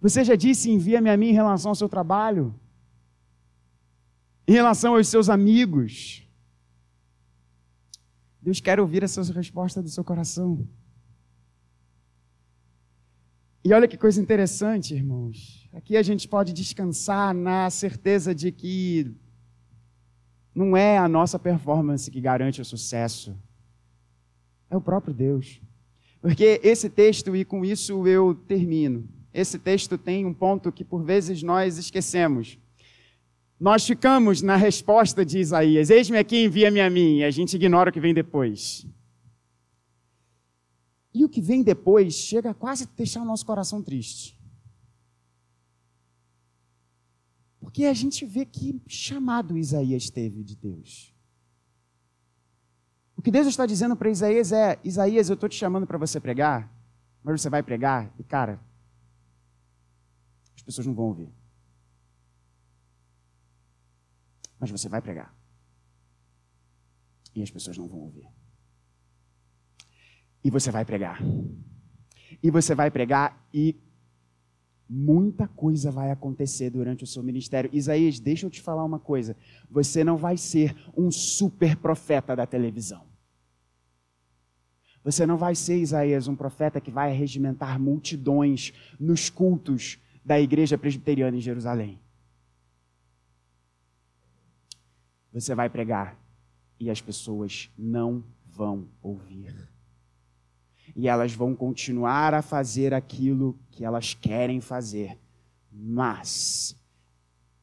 Você 0.00 0.22
já 0.22 0.36
disse 0.36 0.70
envia-me 0.70 1.10
a 1.10 1.16
mim 1.16 1.30
em 1.30 1.32
relação 1.32 1.70
ao 1.70 1.74
seu 1.74 1.88
trabalho? 1.88 2.54
Em 4.46 4.52
relação 4.52 4.94
aos 4.94 5.08
seus 5.08 5.28
amigos? 5.28 6.22
Deus 8.40 8.60
quer 8.60 8.78
ouvir 8.78 9.02
essas 9.02 9.28
respostas 9.30 9.82
do 9.82 9.88
seu 9.88 10.04
coração. 10.04 10.68
E 13.64 13.72
olha 13.72 13.88
que 13.88 13.96
coisa 13.96 14.20
interessante, 14.20 14.92
irmãos. 14.94 15.66
Aqui 15.72 15.96
a 15.96 16.02
gente 16.02 16.28
pode 16.28 16.52
descansar 16.52 17.34
na 17.34 17.70
certeza 17.70 18.34
de 18.34 18.52
que 18.52 19.16
não 20.54 20.76
é 20.76 20.96
a 20.96 21.08
nossa 21.08 21.38
performance 21.38 22.10
que 22.10 22.20
garante 22.20 22.60
o 22.60 22.64
sucesso, 22.64 23.36
é 24.70 24.76
o 24.76 24.80
próprio 24.80 25.12
Deus. 25.12 25.60
Porque 26.20 26.60
esse 26.62 26.88
texto, 26.88 27.34
e 27.34 27.44
com 27.44 27.64
isso 27.64 28.06
eu 28.06 28.34
termino, 28.34 29.08
esse 29.32 29.58
texto 29.58 29.98
tem 29.98 30.24
um 30.24 30.32
ponto 30.32 30.70
que 30.70 30.84
por 30.84 31.02
vezes 31.02 31.42
nós 31.42 31.76
esquecemos. 31.76 32.58
Nós 33.58 33.86
ficamos 33.86 34.42
na 34.42 34.56
resposta 34.56 35.24
de 35.24 35.38
Isaías: 35.38 35.90
Eis-me 35.90 36.18
aqui, 36.18 36.44
envia-me 36.44 36.80
a 36.80 36.88
mim, 36.88 37.18
e 37.18 37.24
a 37.24 37.30
gente 37.30 37.54
ignora 37.56 37.90
o 37.90 37.92
que 37.92 38.00
vem 38.00 38.14
depois. 38.14 38.86
E 41.12 41.24
o 41.24 41.28
que 41.28 41.40
vem 41.40 41.62
depois 41.62 42.14
chega 42.14 42.50
a 42.50 42.54
quase 42.54 42.88
deixar 42.96 43.22
o 43.22 43.24
nosso 43.24 43.46
coração 43.46 43.82
triste. 43.82 44.36
Porque 47.64 47.86
a 47.86 47.94
gente 47.94 48.26
vê 48.26 48.44
que 48.44 48.78
chamado 48.86 49.56
Isaías 49.56 50.10
teve 50.10 50.44
de 50.44 50.54
Deus. 50.54 51.14
O 53.16 53.22
que 53.22 53.30
Deus 53.30 53.46
está 53.46 53.64
dizendo 53.64 53.96
para 53.96 54.10
Isaías 54.10 54.52
é: 54.52 54.78
Isaías, 54.84 55.30
eu 55.30 55.34
estou 55.34 55.48
te 55.48 55.56
chamando 55.56 55.86
para 55.86 55.96
você 55.96 56.20
pregar, 56.20 56.70
mas 57.22 57.40
você 57.40 57.48
vai 57.48 57.62
pregar, 57.62 58.14
e 58.18 58.22
cara, 58.22 58.60
as 60.54 60.62
pessoas 60.62 60.86
não 60.86 60.94
vão 60.94 61.06
ouvir. 61.06 61.32
Mas 64.60 64.70
você 64.70 64.86
vai 64.86 65.00
pregar. 65.00 65.34
E 67.34 67.42
as 67.42 67.50
pessoas 67.50 67.78
não 67.78 67.88
vão 67.88 68.00
ouvir. 68.00 68.28
E 70.44 70.50
você 70.50 70.70
vai 70.70 70.84
pregar. 70.84 71.18
E 72.42 72.50
você 72.50 72.74
vai 72.74 72.90
pregar 72.90 73.42
e 73.54 73.74
muita 74.88 75.48
coisa 75.48 75.90
vai 75.90 76.10
acontecer 76.10 76.70
durante 76.70 77.04
o 77.04 77.06
seu 77.06 77.22
ministério. 77.22 77.70
Isaías, 77.72 78.20
deixa 78.20 78.46
eu 78.46 78.50
te 78.50 78.60
falar 78.60 78.84
uma 78.84 78.98
coisa. 78.98 79.36
Você 79.70 80.04
não 80.04 80.16
vai 80.16 80.36
ser 80.36 80.76
um 80.96 81.10
super 81.10 81.76
profeta 81.76 82.36
da 82.36 82.46
televisão. 82.46 83.02
Você 85.02 85.26
não 85.26 85.36
vai 85.36 85.54
ser, 85.54 85.78
Isaías, 85.78 86.28
um 86.28 86.34
profeta 86.34 86.80
que 86.80 86.90
vai 86.90 87.12
regimentar 87.12 87.78
multidões 87.78 88.72
nos 88.98 89.28
cultos 89.28 89.98
da 90.24 90.40
igreja 90.40 90.78
presbiteriana 90.78 91.36
em 91.36 91.40
Jerusalém. 91.40 92.00
Você 95.32 95.54
vai 95.54 95.68
pregar 95.68 96.16
e 96.80 96.88
as 96.88 97.00
pessoas 97.00 97.70
não 97.76 98.24
vão 98.46 98.88
ouvir. 99.02 99.73
E 100.96 101.08
elas 101.08 101.32
vão 101.32 101.54
continuar 101.54 102.34
a 102.34 102.42
fazer 102.42 102.94
aquilo 102.94 103.58
que 103.70 103.84
elas 103.84 104.14
querem 104.14 104.60
fazer. 104.60 105.18
Mas, 105.72 106.76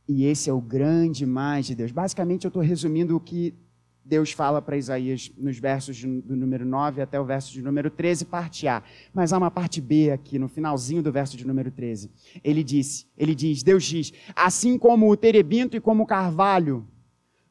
e 0.08 0.26
esse 0.26 0.50
é 0.50 0.54
o 0.54 0.60
grande 0.60 1.26
mais 1.26 1.66
de 1.66 1.76
Deus. 1.76 1.92
Basicamente, 1.92 2.46
eu 2.46 2.50
estou 2.50 2.62
resumindo 2.62 3.16
o 3.16 3.20
que 3.20 3.56
Deus 4.04 4.32
fala 4.32 4.62
para 4.62 4.76
Isaías 4.76 5.32
nos 5.38 5.58
versos 5.58 6.04
do 6.04 6.36
número 6.36 6.66
9 6.66 7.02
até 7.02 7.20
o 7.20 7.24
verso 7.24 7.54
de 7.54 7.62
número 7.62 7.90
13, 7.90 8.26
parte 8.26 8.68
A. 8.68 8.84
Mas 9.14 9.32
há 9.32 9.38
uma 9.38 9.52
parte 9.52 9.80
B 9.80 10.12
aqui, 10.12 10.38
no 10.38 10.50
finalzinho 10.50 11.02
do 11.02 11.12
verso 11.12 11.38
de 11.38 11.48
número 11.48 11.72
13. 11.72 12.12
Ele 12.44 12.64
disse, 12.64 13.06
ele 13.18 13.34
diz, 13.34 13.64
Deus 13.64 13.84
diz, 13.84 14.12
assim 14.36 14.78
como 14.78 15.10
o 15.10 15.16
terebinto 15.16 15.78
e 15.78 15.80
como 15.80 16.04
o 16.04 16.08
carvalho 16.08 16.86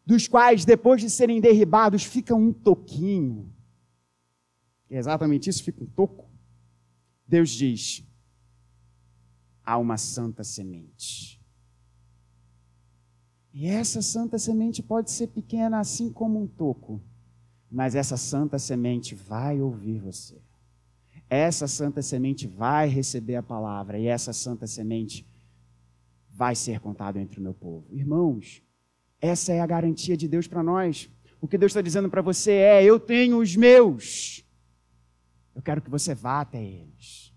dos 0.04 0.26
quais, 0.26 0.64
depois 0.64 1.00
de 1.00 1.08
serem 1.08 1.40
derribados, 1.40 2.02
fica 2.04 2.34
um 2.34 2.52
toquinho. 2.52 3.48
É 4.90 4.98
exatamente 4.98 5.48
isso, 5.48 5.62
fica 5.62 5.82
um 5.82 5.86
toco. 5.86 6.28
Deus 7.26 7.50
diz: 7.50 8.04
há 9.64 9.78
uma 9.78 9.96
santa 9.96 10.42
semente. 10.42 11.40
E 13.52 13.66
essa 13.66 14.02
santa 14.02 14.38
semente 14.38 14.82
pode 14.82 15.10
ser 15.10 15.28
pequena 15.28 15.78
assim 15.78 16.12
como 16.12 16.40
um 16.42 16.46
toco, 16.46 17.00
mas 17.70 17.94
essa 17.94 18.16
santa 18.16 18.58
semente 18.58 19.14
vai 19.14 19.60
ouvir 19.60 20.00
você. 20.00 20.40
Essa 21.28 21.68
santa 21.68 22.02
semente 22.02 22.46
vai 22.46 22.88
receber 22.88 23.36
a 23.36 23.42
palavra 23.42 23.98
e 23.98 24.06
essa 24.06 24.32
santa 24.32 24.66
semente 24.66 25.24
vai 26.28 26.56
ser 26.56 26.80
contada 26.80 27.20
entre 27.20 27.38
o 27.38 27.42
meu 27.42 27.54
povo. 27.54 27.86
Irmãos, 27.92 28.62
essa 29.20 29.52
é 29.52 29.60
a 29.60 29.66
garantia 29.66 30.16
de 30.16 30.26
Deus 30.26 30.48
para 30.48 30.62
nós. 30.62 31.08
O 31.40 31.46
que 31.46 31.58
Deus 31.58 31.70
está 31.70 31.80
dizendo 31.80 32.08
para 32.08 32.22
você 32.22 32.52
é: 32.52 32.84
eu 32.84 32.98
tenho 32.98 33.38
os 33.38 33.54
meus. 33.54 34.44
Eu 35.54 35.62
quero 35.62 35.82
que 35.82 35.90
você 35.90 36.14
vá 36.14 36.40
até 36.40 36.62
eles. 36.62 37.34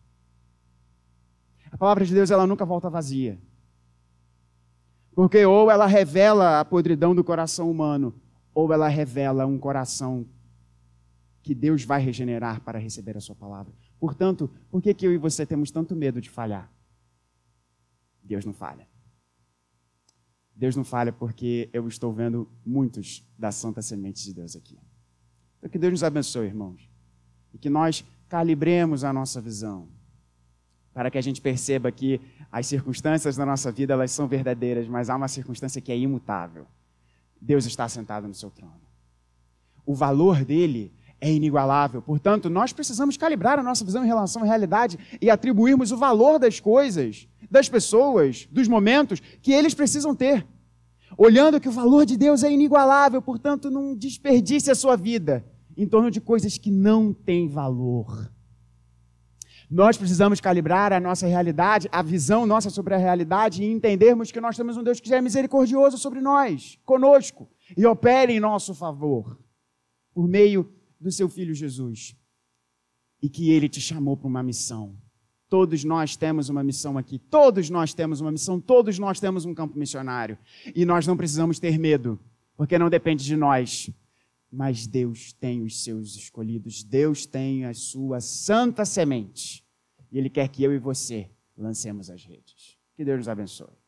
A 1.71 1.77
palavra 1.77 2.05
de 2.05 2.13
Deus 2.13 2.29
ela 2.29 2.45
nunca 2.45 2.65
volta 2.65 2.89
vazia. 2.89 3.39
Porque 5.15 5.45
ou 5.45 5.69
ela 5.69 5.85
revela 5.85 6.59
a 6.59 6.65
podridão 6.65 7.15
do 7.15 7.23
coração 7.23 7.69
humano, 7.69 8.19
ou 8.53 8.71
ela 8.71 8.87
revela 8.87 9.45
um 9.45 9.57
coração 9.57 10.27
que 11.41 11.53
Deus 11.53 11.83
vai 11.83 12.01
regenerar 12.01 12.61
para 12.61 12.79
receber 12.79 13.17
a 13.17 13.21
sua 13.21 13.35
palavra. 13.35 13.73
Portanto, 13.99 14.49
por 14.69 14.81
que, 14.81 14.93
que 14.93 15.05
eu 15.05 15.13
e 15.13 15.17
você 15.17 15.45
temos 15.45 15.71
tanto 15.71 15.95
medo 15.95 16.21
de 16.21 16.29
falhar? 16.29 16.71
Deus 18.23 18.45
não 18.45 18.53
falha. 18.53 18.87
Deus 20.55 20.75
não 20.75 20.83
falha 20.83 21.11
porque 21.11 21.69
eu 21.73 21.87
estou 21.87 22.13
vendo 22.13 22.49
muitos 22.65 23.27
da 23.37 23.51
santa 23.51 23.81
semente 23.81 24.23
de 24.23 24.33
Deus 24.33 24.55
aqui. 24.55 24.79
Então, 25.57 25.69
que 25.69 25.79
Deus 25.79 25.91
nos 25.91 26.03
abençoe, 26.03 26.45
irmãos. 26.45 26.92
E 27.53 27.57
que 27.57 27.69
nós 27.69 28.03
calibremos 28.27 29.03
a 29.03 29.13
nossa 29.13 29.39
visão. 29.39 29.87
Para 30.93 31.11
que 31.11 31.17
a 31.17 31.21
gente 31.21 31.41
perceba 31.41 31.91
que 31.91 32.19
as 32.51 32.67
circunstâncias 32.67 33.35
da 33.35 33.45
nossa 33.45 33.71
vida 33.71 33.93
elas 33.93 34.11
são 34.11 34.27
verdadeiras, 34.27 34.87
mas 34.87 35.09
há 35.09 35.15
uma 35.15 35.27
circunstância 35.27 35.81
que 35.81 35.91
é 35.91 35.97
imutável. 35.97 36.65
Deus 37.39 37.65
está 37.65 37.87
sentado 37.87 38.27
no 38.27 38.33
seu 38.33 38.49
trono. 38.49 38.81
O 39.85 39.93
valor 39.93 40.45
dele 40.45 40.93
é 41.19 41.31
inigualável. 41.31 42.01
Portanto, 42.01 42.49
nós 42.49 42.73
precisamos 42.73 43.17
calibrar 43.17 43.59
a 43.59 43.63
nossa 43.63 43.85
visão 43.85 44.03
em 44.03 44.07
relação 44.07 44.43
à 44.43 44.45
realidade 44.45 44.97
e 45.21 45.29
atribuirmos 45.29 45.91
o 45.91 45.97
valor 45.97 46.37
das 46.37 46.59
coisas, 46.59 47.27
das 47.49 47.69
pessoas, 47.69 48.47
dos 48.51 48.67
momentos 48.67 49.21
que 49.41 49.53
eles 49.53 49.73
precisam 49.73 50.15
ter. 50.15 50.45
Olhando 51.17 51.61
que 51.61 51.69
o 51.69 51.71
valor 51.71 52.05
de 52.05 52.17
Deus 52.17 52.43
é 52.43 52.51
inigualável, 52.51 53.21
portanto, 53.21 53.69
não 53.69 53.95
desperdice 53.95 54.71
a 54.71 54.75
sua 54.75 54.95
vida 54.95 55.45
em 55.75 55.87
torno 55.87 56.11
de 56.11 56.21
coisas 56.21 56.57
que 56.57 56.71
não 56.71 57.13
têm 57.13 57.47
valor. 57.47 58.31
Nós 59.69 59.97
precisamos 59.97 60.39
calibrar 60.39 60.93
a 60.93 60.99
nossa 60.99 61.25
realidade, 61.25 61.89
a 61.91 62.03
visão 62.03 62.45
nossa 62.45 62.69
sobre 62.69 62.93
a 62.93 62.97
realidade 62.97 63.63
e 63.63 63.71
entendermos 63.71 64.31
que 64.31 64.39
nós 64.39 64.55
temos 64.55 64.77
um 64.77 64.83
Deus 64.83 64.99
que 64.99 65.13
é 65.13 65.19
misericordioso 65.19 65.97
sobre 65.97 66.21
nós, 66.21 66.77
conosco, 66.85 67.49
e 67.75 67.85
opera 67.85 68.31
em 68.31 68.39
nosso 68.39 68.75
favor, 68.75 69.39
por 70.13 70.27
meio 70.27 70.71
do 70.99 71.11
seu 71.11 71.27
filho 71.27 71.55
Jesus. 71.55 72.15
E 73.21 73.29
que 73.29 73.51
ele 73.51 73.67
te 73.67 73.81
chamou 73.81 74.15
para 74.15 74.27
uma 74.27 74.43
missão. 74.43 74.95
Todos 75.49 75.83
nós 75.83 76.15
temos 76.15 76.49
uma 76.49 76.63
missão 76.63 76.97
aqui, 76.97 77.17
todos 77.17 77.69
nós 77.69 77.93
temos 77.93 78.21
uma 78.21 78.31
missão, 78.31 78.59
todos 78.59 78.99
nós 78.99 79.19
temos 79.19 79.45
um 79.45 79.53
campo 79.53 79.77
missionário. 79.77 80.37
E 80.75 80.85
nós 80.85 81.07
não 81.07 81.17
precisamos 81.17 81.57
ter 81.57 81.79
medo, 81.79 82.19
porque 82.55 82.77
não 82.77 82.89
depende 82.89 83.23
de 83.23 83.35
nós. 83.35 83.89
Mas 84.55 84.85
Deus 84.85 85.33
tem 85.33 85.63
os 85.63 85.83
seus 85.83 86.15
escolhidos, 86.15 86.83
Deus 86.83 87.25
tem 87.25 87.65
a 87.65 87.73
sua 87.73 88.21
santa 88.21 88.85
semente. 88.85 89.65
E 90.11 90.17
Ele 90.19 90.29
quer 90.29 90.47
que 90.47 90.63
eu 90.63 90.71
e 90.71 90.77
você 90.77 91.27
lancemos 91.57 92.07
as 92.07 92.23
redes. 92.23 92.77
Que 92.95 93.03
Deus 93.03 93.17
nos 93.17 93.27
abençoe. 93.27 93.82